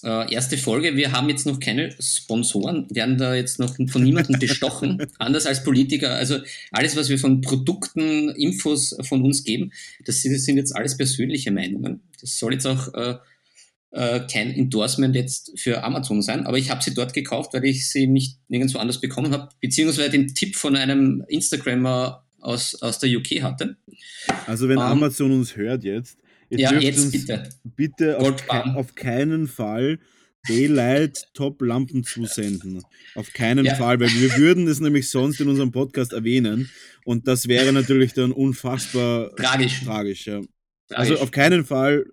[0.04, 0.96] äh, erste Folge.
[0.96, 5.64] Wir haben jetzt noch keine Sponsoren, werden da jetzt noch von niemandem bestochen, anders als
[5.64, 6.16] Politiker.
[6.16, 6.40] Also
[6.72, 9.72] alles, was wir von Produkten, Infos von uns geben,
[10.06, 12.02] das sind, das sind jetzt alles persönliche Meinungen.
[12.20, 13.16] Das soll jetzt auch äh,
[13.92, 17.90] äh, kein Endorsement jetzt für Amazon sein, aber ich habe sie dort gekauft, weil ich
[17.90, 23.10] sie nicht nirgendwo anders bekommen habe, beziehungsweise den Tipp von einem Instagrammer aus, aus der
[23.10, 23.78] UK hatte.
[24.48, 26.18] Also wenn um, ähm, Amazon uns hört jetzt,
[26.50, 30.00] ihr ja, jetzt bitte, bitte auf, ke auf, keinen Fall
[30.48, 32.84] Daylight Top-Lampen zusenden.
[33.16, 33.76] Auf keinen ja.
[33.76, 36.70] Fall, weil wir würden es nämlich sonst in unserem Podcast erwähnen
[37.06, 39.84] und das wäre natürlich dann unfassbar tragisch.
[39.84, 40.42] tragisch ja.
[40.90, 42.06] Also auf keinen Fall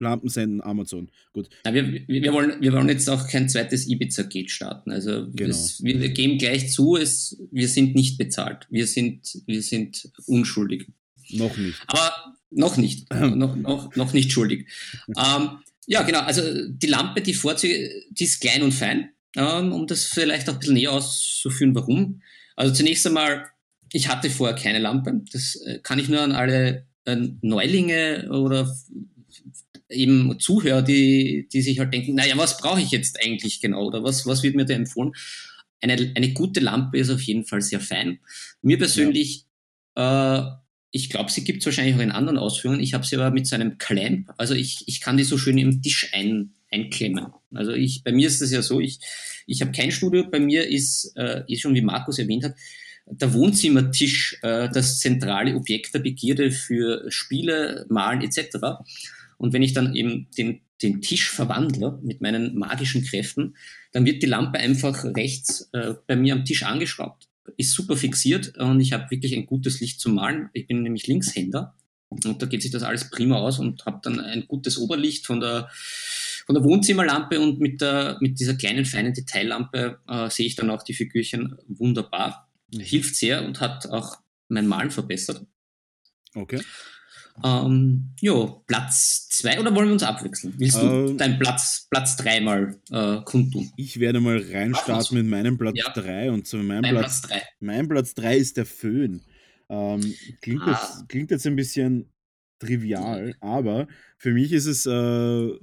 [0.00, 1.10] Lampen senden, Amazon.
[1.32, 1.48] Gut.
[1.64, 4.90] Ja, wir, wir, wollen, wir wollen jetzt auch kein zweites Ibiza-Gate starten.
[4.90, 5.50] Also genau.
[5.50, 8.66] es, wir, wir geben gleich zu, es, wir sind nicht bezahlt.
[8.70, 10.86] Wir sind, wir sind unschuldig.
[11.30, 11.78] Noch nicht.
[11.88, 13.12] Aber noch nicht.
[13.14, 14.68] noch, noch, noch nicht schuldig.
[15.08, 16.20] ähm, ja, genau.
[16.20, 19.10] Also die Lampe, die Vorzüge, die ist klein und fein.
[19.36, 22.22] Ähm, um das vielleicht auch ein bisschen näher auszuführen, warum.
[22.56, 23.46] Also zunächst einmal,
[23.92, 25.20] ich hatte vorher keine Lampe.
[25.32, 26.86] Das äh, kann ich nur an alle
[27.40, 28.76] Neulinge oder
[29.88, 34.02] eben Zuhörer, die, die sich halt denken, naja, was brauche ich jetzt eigentlich genau oder
[34.02, 35.12] was, was wird mir da empfohlen?
[35.80, 38.18] Eine, eine gute Lampe ist auf jeden Fall sehr fein.
[38.62, 39.44] Mir persönlich,
[39.96, 40.38] ja.
[40.38, 40.56] äh,
[40.90, 42.80] ich glaube, sie gibt es wahrscheinlich auch in anderen Ausführungen.
[42.80, 45.58] Ich habe sie aber mit so einem Clamp, also ich, ich kann die so schön
[45.58, 47.26] im Tisch ein, einklemmen.
[47.54, 48.98] Also ich, bei mir ist das ja so, ich,
[49.46, 52.54] ich habe kein Studio, bei mir ist, äh, ist schon wie Markus erwähnt hat,
[53.10, 58.58] der Wohnzimmertisch äh, das zentrale Objekt der Begierde für Spiele, Malen etc.
[59.38, 63.56] Und wenn ich dann eben den, den Tisch verwandle mit meinen magischen Kräften,
[63.92, 68.58] dann wird die Lampe einfach rechts äh, bei mir am Tisch angeschraubt, ist super fixiert
[68.58, 70.50] und ich habe wirklich ein gutes Licht zum Malen.
[70.52, 71.74] Ich bin nämlich Linkshänder
[72.08, 75.40] und da geht sich das alles prima aus und habe dann ein gutes Oberlicht von
[75.40, 75.70] der
[76.48, 80.70] von der Wohnzimmerlampe und mit, der, mit dieser kleinen feinen Detaillampe äh, sehe ich dann
[80.70, 82.48] auch die Figürchen wunderbar.
[82.72, 82.80] Mhm.
[82.80, 84.16] Hilft sehr und hat auch
[84.48, 85.44] mein Malen verbessert.
[86.34, 86.62] Okay.
[87.44, 90.54] Ähm, jo, Platz zwei oder wollen wir uns abwechseln?
[90.58, 93.70] Willst du ähm, deinen Platz, Platz drei mal äh, kundtun?
[93.76, 95.92] Ich werde mal reinstarten mit meinem Platz ja.
[95.92, 97.42] drei und zwar mein, mein Platz, Platz drei.
[97.60, 99.22] Mein Platz drei ist der Föhn.
[99.68, 100.72] Ähm, klingt, ah.
[100.72, 102.10] jetzt, klingt jetzt ein bisschen
[102.58, 103.86] trivial, aber
[104.16, 105.58] für mich ist es äh,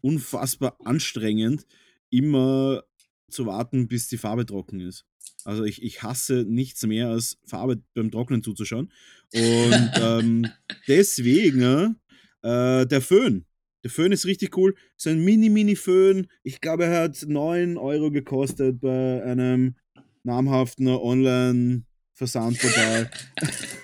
[0.00, 1.66] unfassbar anstrengend,
[2.10, 2.82] immer
[3.30, 5.04] zu warten, bis die Farbe trocken ist.
[5.44, 8.92] Also ich, ich hasse nichts mehr als Farbe beim Trocknen zuzuschauen.
[9.34, 10.46] Und ähm,
[10.86, 11.96] deswegen
[12.42, 13.44] äh, der Föhn.
[13.82, 14.76] Der Föhn ist richtig cool.
[14.96, 16.28] So ein Mini-Mini-Föhn.
[16.42, 19.76] Ich glaube, er hat 9 Euro gekostet bei einem
[20.22, 23.10] namhaften Online-Versandportal.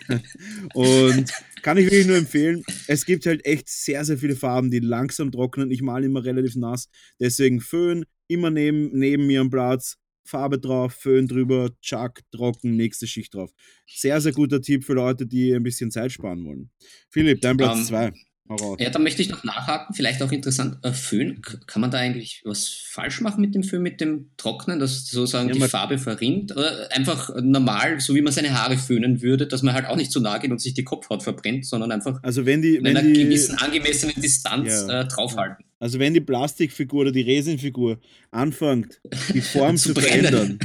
[0.74, 1.30] und
[1.62, 2.64] kann ich wirklich nur empfehlen.
[2.86, 5.70] Es gibt halt echt sehr, sehr viele Farben, die langsam trocknen.
[5.70, 6.88] Ich male immer relativ nass.
[7.20, 9.98] Deswegen Föhn immer neben, neben mir am Platz.
[10.24, 13.50] Farbe drauf, Föhn drüber, Chuck, trocken, nächste Schicht drauf.
[13.86, 16.70] Sehr, sehr guter Tipp für Leute, die ein bisschen Zeit sparen wollen.
[17.10, 18.12] Philipp, dein Platz 2.
[18.50, 21.92] Um, ähm, ja, da möchte ich noch nachhaken, vielleicht auch interessant, äh, Föhn, kann man
[21.92, 25.60] da eigentlich was falsch machen mit dem Föhn, mit dem Trocknen, dass sozusagen ja, die
[25.60, 26.50] Farbe verrinnt?
[26.56, 30.10] Oder einfach normal, so wie man seine Haare föhnen würde, dass man halt auch nicht
[30.10, 32.96] zu nahe geht und sich die Kopfhaut verbrennt, sondern einfach also wenn die, in wenn
[32.96, 35.02] einer die, gewissen angemessenen Distanz ja.
[35.02, 35.64] äh, draufhalten.
[35.80, 37.98] Also wenn die Plastikfigur oder die Resinfigur
[38.30, 39.00] anfängt,
[39.32, 40.58] die Form zu, zu verändern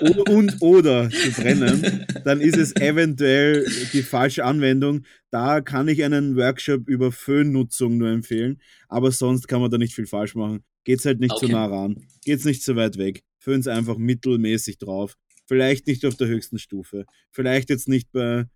[0.00, 5.04] und, und, oder zu brennen, dann ist es eventuell die falsche Anwendung.
[5.30, 9.94] Da kann ich einen Workshop über Föhnnutzung nur empfehlen, aber sonst kann man da nicht
[9.94, 10.64] viel falsch machen.
[10.82, 11.46] Geht's halt nicht okay.
[11.46, 13.22] zu nah ran, geht's nicht zu weit weg.
[13.38, 15.16] Föhn's einfach mittelmäßig drauf.
[15.46, 17.06] Vielleicht nicht auf der höchsten Stufe.
[17.30, 18.46] Vielleicht jetzt nicht bei.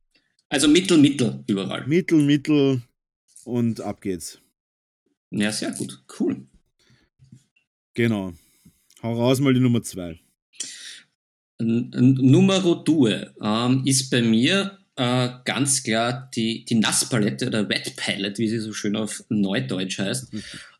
[0.49, 1.87] Also Mittel, Mittel überall.
[1.87, 2.83] Mittel, Mittel
[3.45, 4.41] und ab geht's.
[5.31, 6.03] Ja, sehr gut.
[6.19, 6.47] Cool.
[7.95, 8.35] Genau.
[9.03, 10.21] Hau raus mal die Nummer zwei.
[11.59, 18.39] Numero due ähm, ist bei mir äh, ganz klar die, die Nasspalette oder Wet Palette,
[18.39, 20.29] wie sie so schön auf Neudeutsch heißt.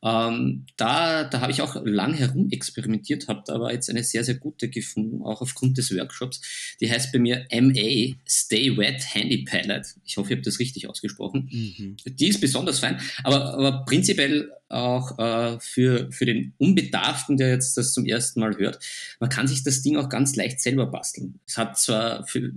[0.03, 4.37] ähm, da da habe ich auch lang herum experimentiert, habe aber jetzt eine sehr, sehr
[4.37, 6.41] gute gefunden, auch aufgrund des Workshops.
[6.81, 9.91] Die heißt bei mir MA Stay Wet Handy Palette.
[10.05, 11.51] Ich hoffe, ich habe das richtig ausgesprochen.
[11.53, 11.97] Mhm.
[12.07, 17.77] Die ist besonders fein, aber, aber prinzipiell auch äh, für, für den Unbedarften, der jetzt
[17.77, 18.81] das zum ersten Mal hört,
[19.21, 21.39] man kann sich das Ding auch ganz leicht selber basteln.
[21.47, 22.51] Es hat zwar für,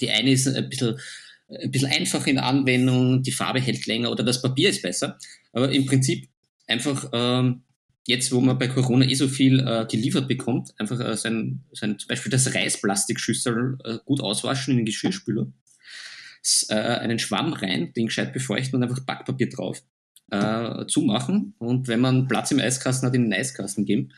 [0.00, 0.98] die eine ist ein bisschen,
[1.48, 5.18] ein bisschen einfach in Anwendung, die Farbe hält länger oder das Papier ist besser.
[5.52, 6.28] Aber im Prinzip
[6.66, 7.62] einfach ähm,
[8.06, 11.98] jetzt, wo man bei Corona eh so viel äh, geliefert bekommt, einfach äh, sein, sein,
[11.98, 15.52] zum Beispiel das Reisplastikschüssel äh, gut auswaschen in den Geschirrspüler,
[16.68, 19.82] äh, einen Schwamm rein, den gescheit befeuchten und einfach Backpapier drauf.
[20.32, 24.12] Äh, zumachen und wenn man Platz im Eiskasten hat, in den Eiskasten geben,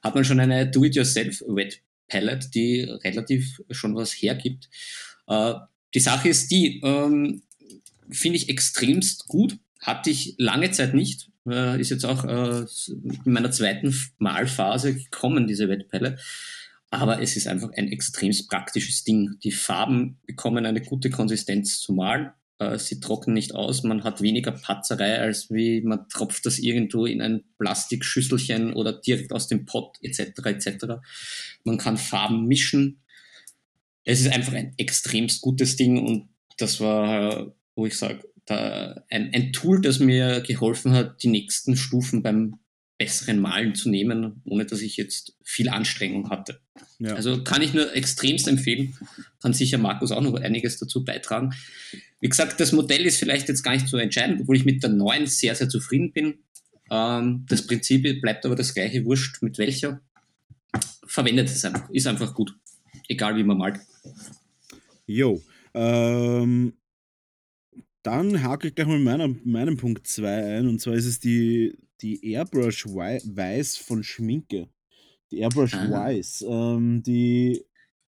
[0.00, 4.68] hat man schon eine Do-it-yourself Wet Palette, die relativ schon was hergibt.
[5.26, 5.54] Äh,
[5.94, 7.42] die Sache ist die, ähm,
[8.10, 12.66] finde ich extremst gut, hatte ich lange Zeit nicht, äh, ist jetzt auch äh,
[13.24, 16.18] in meiner zweiten Malphase gekommen, diese Wettpelle.
[16.90, 19.38] Aber es ist einfach ein extremst praktisches Ding.
[19.42, 22.30] Die Farben bekommen eine gute Konsistenz zu malen.
[22.58, 27.06] Äh, sie trocknen nicht aus, man hat weniger Patzerei, als wie man tropft das irgendwo
[27.06, 30.20] in ein Plastikschüsselchen oder direkt aus dem Pott etc.
[30.44, 30.86] etc.
[31.64, 33.02] Man kann Farben mischen.
[34.04, 36.28] Es ist einfach ein extremst gutes Ding und
[36.58, 42.22] das war, wo ich sage, ein, ein Tool, das mir geholfen hat, die nächsten Stufen
[42.22, 42.60] beim
[42.98, 46.60] besseren Malen zu nehmen, ohne dass ich jetzt viel Anstrengung hatte.
[46.98, 47.14] Ja.
[47.14, 48.96] Also kann ich nur extremst empfehlen.
[49.42, 51.52] Kann sicher Markus auch noch einiges dazu beitragen.
[52.26, 54.90] Wie gesagt, das Modell ist vielleicht jetzt gar nicht so entscheidend, obwohl ich mit der
[54.90, 56.34] neuen sehr, sehr zufrieden bin.
[56.90, 60.00] Ähm, das Prinzip bleibt aber das gleiche, wurscht mit welcher.
[61.06, 62.52] Verwendet es einfach, ist einfach gut.
[63.06, 63.78] Egal wie man malt.
[65.06, 65.40] Jo.
[65.72, 66.72] Ähm,
[68.02, 70.66] dann hake ich gleich mal meiner, meinen Punkt 2 ein.
[70.66, 74.68] Und zwar ist es die, die Airbrush Weiß von Schminke.
[75.30, 75.88] Die Airbrush ah.
[75.92, 76.44] Weiß.
[76.48, 77.64] Ähm, die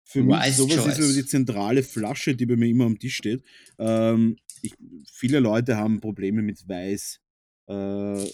[0.07, 0.99] für mich Wise sowas choice.
[0.99, 3.43] ist die zentrale Flasche, die bei mir immer am Tisch steht.
[3.77, 4.73] Ähm, ich,
[5.11, 7.19] viele Leute haben Probleme mit Weiß.
[7.67, 8.25] Äh,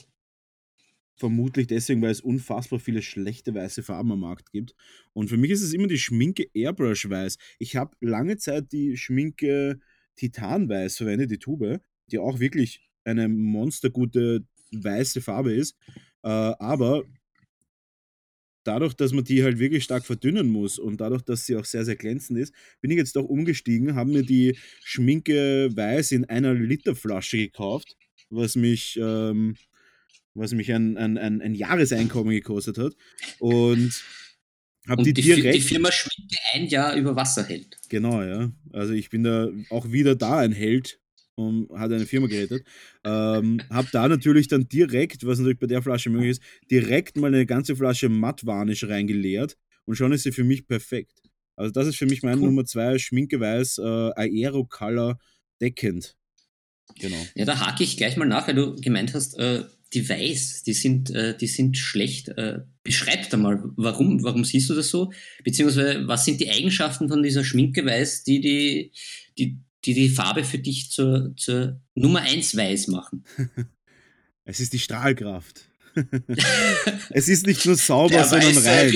[1.15, 4.75] vermutlich deswegen, weil es unfassbar viele schlechte weiße Farben am Markt gibt.
[5.13, 7.37] Und für mich ist es immer die Schminke Airbrush Weiß.
[7.57, 9.79] Ich habe lange Zeit die Schminke
[10.15, 15.75] Titanweiß verwendet, die Tube, die auch wirklich eine monstergute weiße Farbe ist.
[16.21, 17.03] Äh, aber
[18.63, 21.85] dadurch, dass man die halt wirklich stark verdünnen muss und dadurch, dass sie auch sehr,
[21.85, 26.53] sehr glänzend ist, bin ich jetzt doch umgestiegen, habe mir die Schminke weiß in einer
[26.53, 27.95] Liter Flasche gekauft,
[28.29, 29.55] was mich, ähm,
[30.33, 32.93] was mich ein, ein, ein, ein Jahreseinkommen gekostet hat.
[33.39, 34.03] Und
[34.87, 35.55] habe die, die direkt.
[35.55, 37.77] Die Firma Schminke ein Jahr über Wasser hält.
[37.89, 38.51] Genau, ja.
[38.71, 40.99] Also ich bin da auch wieder da ein Held
[41.35, 42.65] und hat eine Firma gerettet.
[43.03, 47.27] Ähm, habe da natürlich dann direkt, was natürlich bei der Flasche möglich ist, direkt mal
[47.27, 51.21] eine ganze Flasche Mattvarnisch reingeleert und schon ist sie für mich perfekt.
[51.55, 52.45] Also das ist für mich mein cool.
[52.45, 55.19] Nummer zwei Schminkeweiß äh, Aero Color
[55.61, 56.15] deckend.
[56.99, 57.17] Genau.
[57.35, 59.63] Ja, da hake ich gleich mal nach, weil du gemeint hast, äh,
[59.93, 62.29] die Weiß, die sind, äh, die sind schlecht.
[62.29, 65.11] Äh, beschreib da mal, warum, warum siehst du das so?
[65.43, 68.91] Beziehungsweise, was sind die Eigenschaften von dieser Schminke Weiß, die die,
[69.37, 73.23] die, die die Farbe für dich zur, zur Nummer 1 weiß machen?
[74.45, 75.69] Es ist die Strahlkraft.
[77.11, 78.93] es ist nicht nur sauber, sondern rein.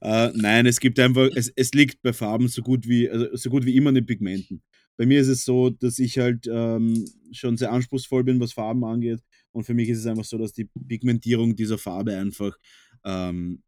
[0.01, 3.51] äh, nein, es gibt einfach, es, es liegt bei Farben so gut wie, also so
[3.51, 4.63] gut wie immer in den Pigmenten.
[4.97, 8.85] Bei mir ist es so, dass ich halt ähm, schon sehr anspruchsvoll bin, was Farben
[8.85, 9.21] angeht.
[9.51, 12.57] Und für mich ist es einfach so, dass die Pigmentierung dieser Farbe einfach
[13.05, 13.63] ähm,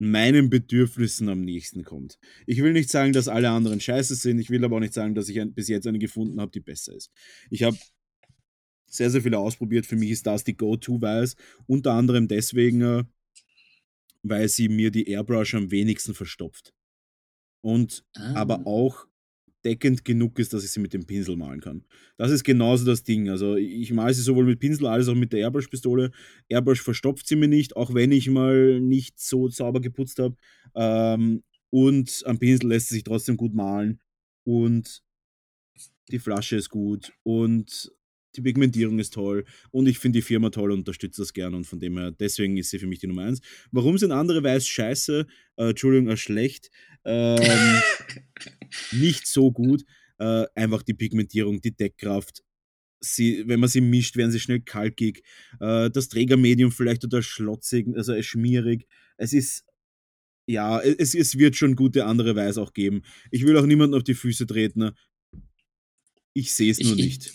[0.00, 2.18] meinen Bedürfnissen am nächsten kommt.
[2.46, 4.38] Ich will nicht sagen, dass alle anderen scheiße sind.
[4.38, 6.60] Ich will aber auch nicht sagen, dass ich ein, bis jetzt eine gefunden habe, die
[6.60, 7.12] besser ist.
[7.50, 7.76] Ich habe
[8.86, 9.84] sehr, sehr viele ausprobiert.
[9.84, 11.36] Für mich ist das die Go-To-Weiß.
[11.66, 13.04] Unter anderem deswegen, äh,
[14.22, 16.72] weil sie mir die Airbrush am wenigsten verstopft.
[17.60, 18.36] Und ah.
[18.36, 19.06] aber auch
[19.64, 21.84] deckend genug ist, dass ich sie mit dem Pinsel malen kann.
[22.16, 23.28] Das ist genauso das Ding.
[23.28, 26.10] Also ich male sie sowohl mit Pinsel als auch mit der Airbrush-Pistole.
[26.48, 30.36] Airbrush verstopft sie mir nicht, auch wenn ich mal nicht so sauber geputzt habe.
[30.74, 34.00] Ähm, und am Pinsel lässt sie sich trotzdem gut malen.
[34.44, 35.02] Und
[36.10, 37.12] die Flasche ist gut.
[37.22, 37.92] Und
[38.36, 41.66] die Pigmentierung ist toll und ich finde die Firma toll und unterstütze das gerne und
[41.66, 43.40] von dem her, deswegen ist sie für mich die Nummer eins.
[43.72, 45.26] Warum sind andere Weiß scheiße,
[45.56, 46.70] äh, Entschuldigung, äh, schlecht,
[47.04, 47.38] ähm,
[48.92, 49.84] nicht so gut,
[50.18, 52.42] äh, einfach die Pigmentierung, die Deckkraft,
[53.00, 55.22] sie, wenn man sie mischt, werden sie schnell kalkig,
[55.60, 59.64] äh, das Trägermedium vielleicht oder schlotzig, also schmierig, es ist
[60.46, 63.02] Ja, es, es wird schon gute andere Weise auch geben.
[63.30, 64.92] Ich will auch niemanden auf die Füße treten.
[66.34, 67.32] Ich sehe es nur Ich, nicht.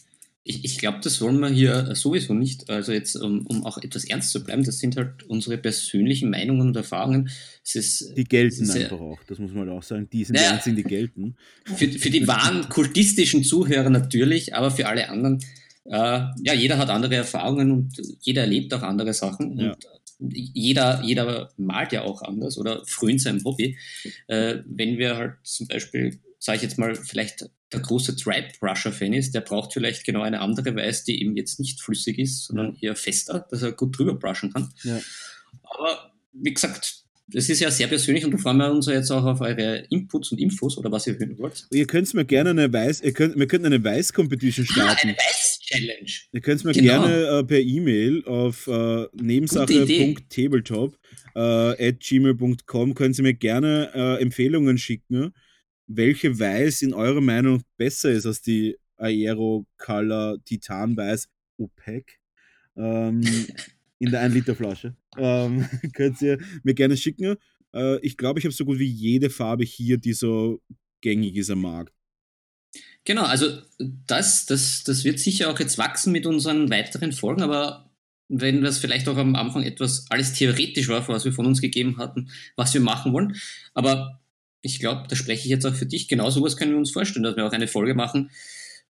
[0.47, 2.69] Ich, ich glaube, das wollen wir hier sowieso nicht.
[2.69, 6.67] Also jetzt, um, um auch etwas ernst zu bleiben, das sind halt unsere persönlichen Meinungen
[6.67, 7.29] und Erfahrungen.
[7.63, 10.07] Es ist, Die gelten ja, einfach auch, das muss man halt auch sagen.
[10.13, 11.35] Die sind die naja, einzigen, die gelten.
[11.63, 15.39] für, für die wahren kultistischen Zuhörer natürlich, aber für alle anderen,
[15.85, 15.97] äh,
[16.43, 19.71] ja, jeder hat andere Erfahrungen und jeder erlebt auch andere Sachen Ja.
[20.19, 23.77] und jeder, jeder malt ja auch anders oder frönt seinem Hobby.
[24.27, 29.34] Äh, wenn wir halt zum Beispiel, sage ich jetzt mal, vielleicht der große Dry-Brusher-Fan ist,
[29.34, 32.95] der braucht vielleicht genau eine andere Weiß, die eben jetzt nicht flüssig ist, sondern eher
[32.95, 34.72] fester, dass er gut drüber brushen kann.
[34.84, 34.99] Ja.
[35.63, 39.24] Aber wie gesagt, das ist ja sehr persönlich und da freuen wir uns jetzt auch
[39.26, 41.66] auf eure Inputs und Infos oder was ihr hören wollt.
[41.72, 45.09] Ihr könnt mir gerne eine Weiß, ihr könnt, wir könnten eine Weiß-Competition Ah, eine starten.
[45.18, 46.11] Weiß-Challenge.
[46.34, 47.01] Ihr könnt mir Genau.
[47.01, 50.97] gerne äh, per E-Mail auf äh, nebensache.tabletop
[51.36, 51.39] äh,
[51.89, 55.34] at gmail.com können Sie mir gerne äh, Empfehlungen schicken,
[55.88, 61.27] welche Weiß in eurer Meinung besser ist als die Aero Color Titan Weiß
[61.57, 62.19] OPEC
[62.75, 63.21] ähm,
[63.99, 64.95] in der 1 Liter Flasche.
[65.17, 67.36] Ähm, könnt ihr mir gerne schicken.
[67.73, 70.61] Äh, ich glaube, ich habe so gut wie jede Farbe hier, die so
[71.01, 71.93] gängig ist am Markt.
[73.05, 77.91] Genau, also das, das, das wird sicher auch jetzt wachsen mit unseren weiteren Folgen, aber
[78.27, 81.97] wenn das vielleicht auch am Anfang etwas alles theoretisch war, was wir von uns gegeben
[81.97, 83.36] hatten, was wir machen wollen.
[83.75, 84.19] Aber
[84.66, 86.07] ich glaube, da spreche ich jetzt auch für dich.
[86.07, 88.32] Genau sowas können wir uns vorstellen, dass wir auch eine Folge machen.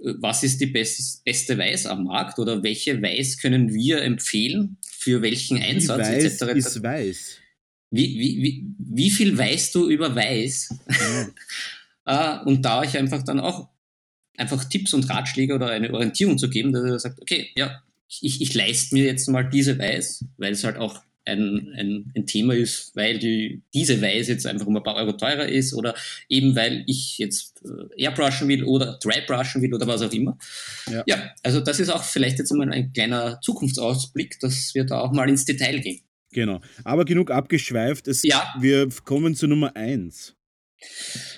[0.00, 4.76] äh, Was ist die best, beste Weiß am Markt oder welche Weiß können wir empfehlen
[4.82, 6.56] für welchen Wie Einsatz weiß etc.
[6.56, 7.36] ist weiß.
[7.92, 10.74] Wie, wie, wie, wie viel weißt du über Weiß?
[12.06, 12.40] Ja.
[12.42, 13.68] äh, und da euch einfach dann auch
[14.36, 18.40] einfach Tipps und Ratschläge oder eine Orientierung zu geben, dass ihr sagt, okay, ja, ich,
[18.40, 22.54] ich leiste mir jetzt mal diese Weiß, weil es halt auch ein, ein, ein Thema
[22.54, 25.94] ist, weil die, diese Weiß jetzt einfach um ein paar Euro teurer ist oder
[26.28, 30.38] eben weil ich jetzt äh, airbrushen will oder drybrushen will oder was auch immer.
[30.90, 31.04] Ja.
[31.06, 35.12] ja, also das ist auch vielleicht jetzt mal ein kleiner Zukunftsausblick, dass wir da auch
[35.12, 36.00] mal ins Detail gehen.
[36.32, 36.60] Genau.
[36.84, 38.08] Aber genug abgeschweift.
[38.08, 38.54] Es, Ja.
[38.58, 40.34] Wir kommen zu Nummer 1.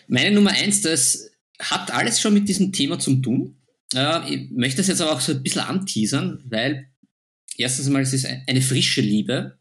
[0.07, 3.57] Meine Nummer eins, das hat alles schon mit diesem Thema zu tun.
[4.29, 6.89] Ich möchte es jetzt aber auch so ein bisschen anteasern, weil
[7.57, 9.59] erstens mal, es ist ein- eine frische Liebe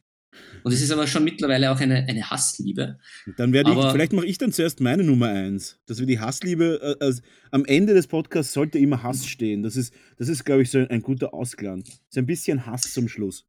[0.64, 3.00] und es ist aber schon mittlerweile auch eine, eine Hassliebe.
[3.38, 5.80] Dann werde ich, Aber- vielleicht mache ich dann zuerst meine Nummer 1.
[5.86, 9.64] Dass wir die Hassliebe, äh, also am Ende des Podcasts sollte immer Hass stehen.
[9.64, 11.84] Das ist, das ist glaube ich, so ein, ein guter Ausklang.
[12.10, 13.46] So ein bisschen Hass zum Schluss.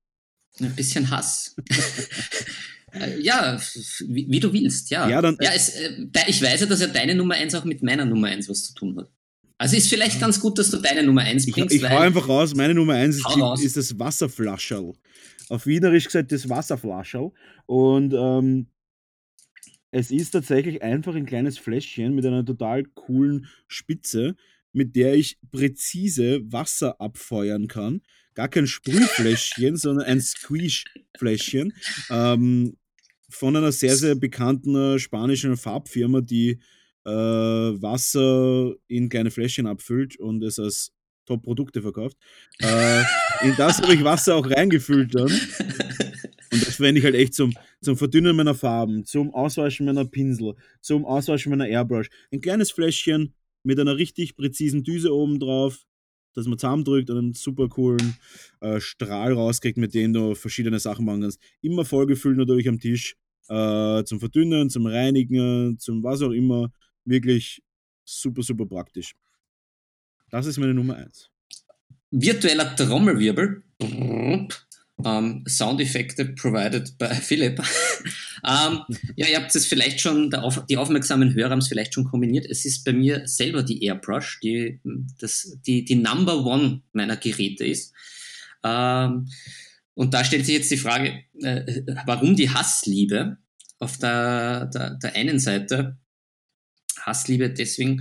[0.61, 1.57] Ein bisschen Hass.
[2.95, 3.59] Äh, ja,
[4.07, 5.09] wie, wie du willst, ja.
[5.09, 7.83] Ja, dann- ja es, äh, ich weiß ja, dass ja deine Nummer eins auch mit
[7.83, 9.09] meiner Nummer eins was zu tun hat.
[9.57, 12.07] Also ist vielleicht ganz gut, dass du deine Nummer eins Ich, bringst, ich hau weil
[12.09, 12.55] einfach raus.
[12.55, 14.93] Meine Nummer 1 ist, Hau ist das Wasserflascherl.
[15.53, 17.31] Auf Wienerisch gesagt das Wasserflascherl.
[17.67, 18.69] Und ähm,
[19.91, 24.35] es ist tatsächlich einfach ein kleines Fläschchen mit einer total coolen Spitze,
[24.73, 28.01] mit der ich präzise Wasser abfeuern kann.
[28.33, 31.75] Gar kein Sprühfläschchen, sondern ein Squeeze-Fläschchen.
[32.09, 32.79] Ähm,
[33.29, 36.61] von einer sehr, sehr bekannten äh, spanischen Farbfirma, die
[37.05, 40.95] äh, Wasser in kleine Fläschchen abfüllt und es als
[41.27, 42.17] Top-Produkte verkauft.
[42.59, 43.03] Äh,
[43.43, 45.31] in das habe ich Wasser auch reingefüllt dann.
[46.53, 50.55] Und das verwende ich halt echt zum, zum Verdünnen meiner Farben, zum Auswaschen meiner Pinsel,
[50.83, 52.09] zum Auswaschen meiner Airbrush.
[52.31, 55.87] Ein kleines Fläschchen mit einer richtig präzisen Düse oben drauf,
[56.35, 58.17] dass man zusammendrückt und einen super coolen
[58.61, 61.41] äh, Strahl rauskriegt, mit dem du verschiedene Sachen machen kannst.
[61.63, 63.17] Immer vollgefüllt natürlich am Tisch.
[63.49, 66.71] Äh, zum Verdünnen, zum Reinigen, zum was auch immer.
[67.05, 67.63] Wirklich
[68.05, 69.15] super, super praktisch.
[70.33, 71.29] Das ist meine Nummer 1.
[72.11, 73.63] virtueller Trommelwirbel.
[75.05, 77.61] Ähm, Soundeffekte provided by Philipp.
[78.43, 78.81] ähm,
[79.15, 80.31] ja, ihr habt es vielleicht schon,
[80.71, 82.47] die aufmerksamen Hörer haben es vielleicht schon kombiniert.
[82.47, 84.81] Es ist bei mir selber die Airbrush, die,
[85.21, 87.93] das, die, die Number One meiner Geräte ist.
[88.65, 89.29] Ähm,
[89.93, 93.37] und da stellt sich jetzt die Frage, äh, warum die Hassliebe?
[93.81, 95.99] Auf der, der, der einen Seite
[97.01, 98.01] Hassliebe deswegen,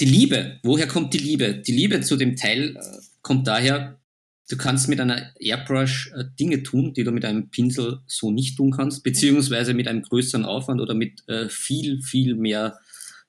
[0.00, 1.54] die Liebe, woher kommt die Liebe?
[1.54, 2.80] Die Liebe zu dem Teil äh,
[3.22, 4.00] kommt daher,
[4.48, 8.56] du kannst mit einer Airbrush äh, Dinge tun, die du mit einem Pinsel so nicht
[8.56, 12.78] tun kannst, beziehungsweise mit einem größeren Aufwand oder mit äh, viel, viel mehr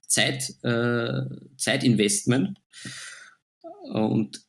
[0.07, 1.21] Zeit, äh,
[1.57, 2.57] Zeitinvestment.
[3.83, 4.41] Und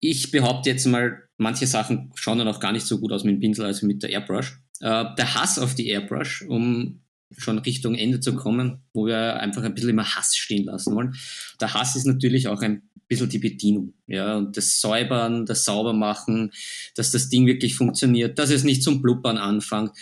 [0.00, 3.36] ich behaupte jetzt mal, manche Sachen schauen dann auch gar nicht so gut aus mit
[3.36, 4.58] dem Pinsel als mit der Airbrush.
[4.80, 7.03] Äh, der Hass auf die Airbrush, um
[7.36, 11.14] schon Richtung Ende zu kommen, wo wir einfach ein bisschen immer Hass stehen lassen wollen.
[11.60, 16.52] Der Hass ist natürlich auch ein bisschen die Bedienung, ja, und das Säubern, das Saubermachen,
[16.94, 19.92] dass das Ding wirklich funktioniert, dass es nicht zum Blubbern anfängt.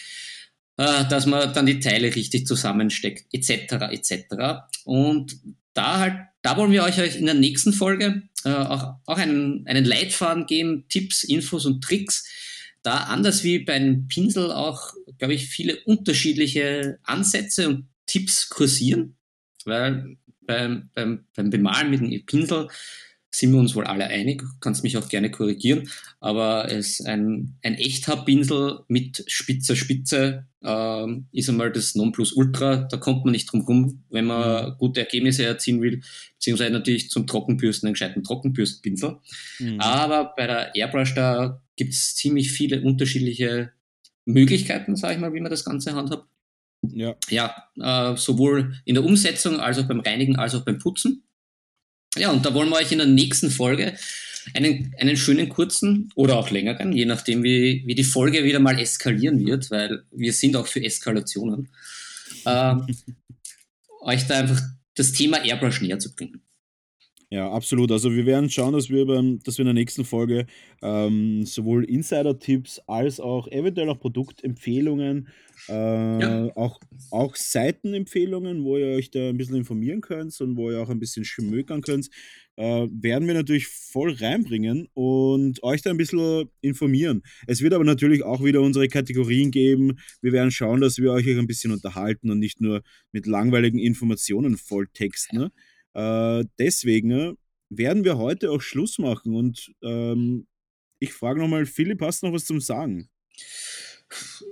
[0.77, 3.75] äh, dass man dann die Teile richtig zusammensteckt, etc.
[3.91, 4.25] etc.
[4.85, 5.37] Und
[5.75, 9.85] da halt, da wollen wir euch in der nächsten Folge äh, auch, auch einen, einen
[9.85, 12.27] Leitfaden geben, Tipps, Infos und Tricks.
[12.83, 19.15] Da anders wie beim Pinsel auch, glaube ich, viele unterschiedliche Ansätze und Tipps kursieren,
[19.65, 22.67] weil beim, beim, beim Bemalen mit dem Pinsel
[23.31, 27.77] sind wir uns wohl alle einig, kannst mich auch gerne korrigieren, aber es ein, ein
[27.77, 34.03] Echthaarpinsel mit spitzer Spitze äh, ist einmal das Nonplusultra, da kommt man nicht drum rum,
[34.11, 34.79] wenn man mhm.
[34.79, 36.03] gute Ergebnisse erzielen will,
[36.35, 39.19] beziehungsweise natürlich zum Trockenbürsten einen gescheiten Trockenbürstenpinsel.
[39.61, 39.79] Mhm.
[39.79, 43.71] Aber bei der Airbrush, da gibt es ziemlich viele unterschiedliche
[44.25, 46.29] Möglichkeiten, sage ich mal, wie man das Ganze handhabt.
[46.83, 51.23] Ja, ja äh, sowohl in der Umsetzung als auch beim Reinigen als auch beim Putzen.
[52.17, 53.97] Ja, und da wollen wir euch in der nächsten Folge
[54.55, 58.79] einen, einen schönen kurzen oder auch längeren, je nachdem, wie, wie die Folge wieder mal
[58.79, 61.69] eskalieren wird, weil wir sind auch für Eskalationen,
[62.45, 62.75] äh,
[64.03, 64.61] euch da einfach
[64.95, 66.43] das Thema Airbrush näher zu bringen.
[67.33, 67.91] Ja, absolut.
[67.91, 70.45] Also wir werden schauen, dass wir, beim, dass wir in der nächsten Folge
[70.83, 75.29] ähm, sowohl Insider-Tipps als auch eventuell auch Produktempfehlungen,
[75.71, 76.57] äh, ja.
[76.57, 76.79] auch,
[77.11, 80.99] auch Seitenempfehlungen, wo ihr euch da ein bisschen informieren könnt und wo ihr auch ein
[80.99, 82.11] bisschen schmökern könnt,
[82.57, 87.23] äh, werden wir natürlich voll reinbringen und euch da ein bisschen informieren.
[87.47, 89.97] Es wird aber natürlich auch wieder unsere Kategorien geben.
[90.21, 94.59] Wir werden schauen, dass wir euch ein bisschen unterhalten und nicht nur mit langweiligen Informationen
[94.59, 95.39] volltexten.
[95.39, 95.51] Ne?
[95.95, 97.37] Äh, deswegen
[97.71, 100.47] werden wir heute auch Schluss machen und ähm,
[100.99, 103.09] ich frage nochmal, Philipp, hast du noch was zum Sagen?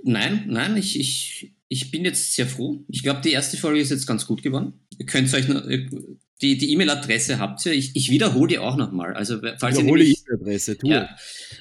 [0.03, 2.83] Nein, nein, ich, ich, ich bin jetzt sehr froh.
[2.89, 4.73] Ich glaube, die erste Folge ist jetzt ganz gut geworden.
[4.97, 5.87] Ihr könnt euch noch, äh,
[6.41, 7.71] die die E-Mail-Adresse habt ihr.
[7.73, 9.13] Ich, ich wiederhole die auch nochmal.
[9.13, 11.15] Also falls wiederhole ihr die E-Mail-Adresse, tu ja,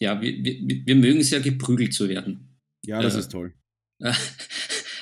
[0.00, 2.58] Ja, wir, wir, wir mögen es ja, geprügelt zu werden.
[2.84, 3.54] Ja, das äh, ist toll.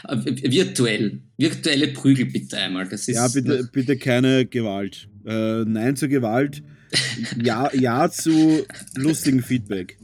[0.08, 1.22] virtuell.
[1.36, 2.88] Virtuelle Prügel bitte einmal.
[2.88, 5.08] Das ist, ja, bitte, bitte keine Gewalt.
[5.24, 6.62] Äh, nein zur Gewalt.
[7.42, 9.98] ja, ja zu lustigen Feedback.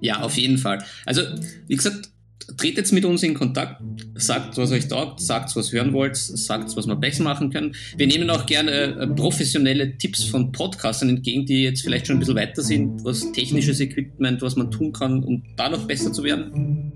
[0.00, 0.82] Ja, auf jeden Fall.
[1.04, 1.22] Also,
[1.66, 2.10] wie gesagt,
[2.56, 3.82] tretet mit uns in Kontakt,
[4.14, 7.74] sagt, was euch taugt, sagt, was hören wollt, sagt, was wir besser machen können.
[7.96, 12.20] Wir nehmen auch gerne äh, professionelle Tipps von Podcastern entgegen, die jetzt vielleicht schon ein
[12.20, 16.22] bisschen weiter sind, was technisches Equipment, was man tun kann, um da noch besser zu
[16.24, 16.92] werden.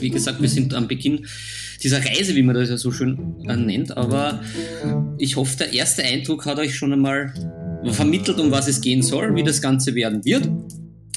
[0.00, 1.26] Wie gesagt, wir sind am Beginn
[1.82, 4.40] dieser Reise, wie man das ja so schön äh, nennt, aber
[5.18, 7.32] ich hoffe, der erste Eindruck hat euch schon einmal
[7.84, 10.48] vermittelt, um was es gehen soll, wie das Ganze werden wird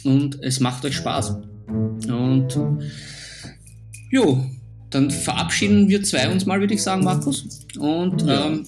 [0.03, 1.37] und es macht euch Spaß.
[2.07, 2.57] Und
[4.11, 4.45] Jo,
[4.89, 7.65] dann verabschieden wir zwei uns mal, würde ich sagen, Markus.
[7.79, 8.65] Und ähm,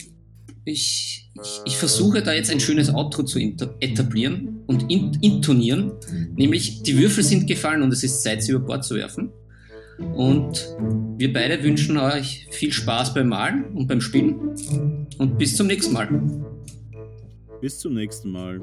[0.64, 5.92] ich, ich, ich, versuche da jetzt ein schönes Outro zu etablieren und in, intonieren.
[6.36, 9.32] Nämlich, die Würfel sind gefallen und es ist Zeit, sie über Bord zu werfen.
[10.16, 10.76] Und
[11.18, 15.06] wir beide wünschen euch viel Spaß beim Malen und beim Spielen.
[15.18, 16.10] Und bis zum nächsten Mal.
[17.62, 18.62] Bis zum nächsten Mal.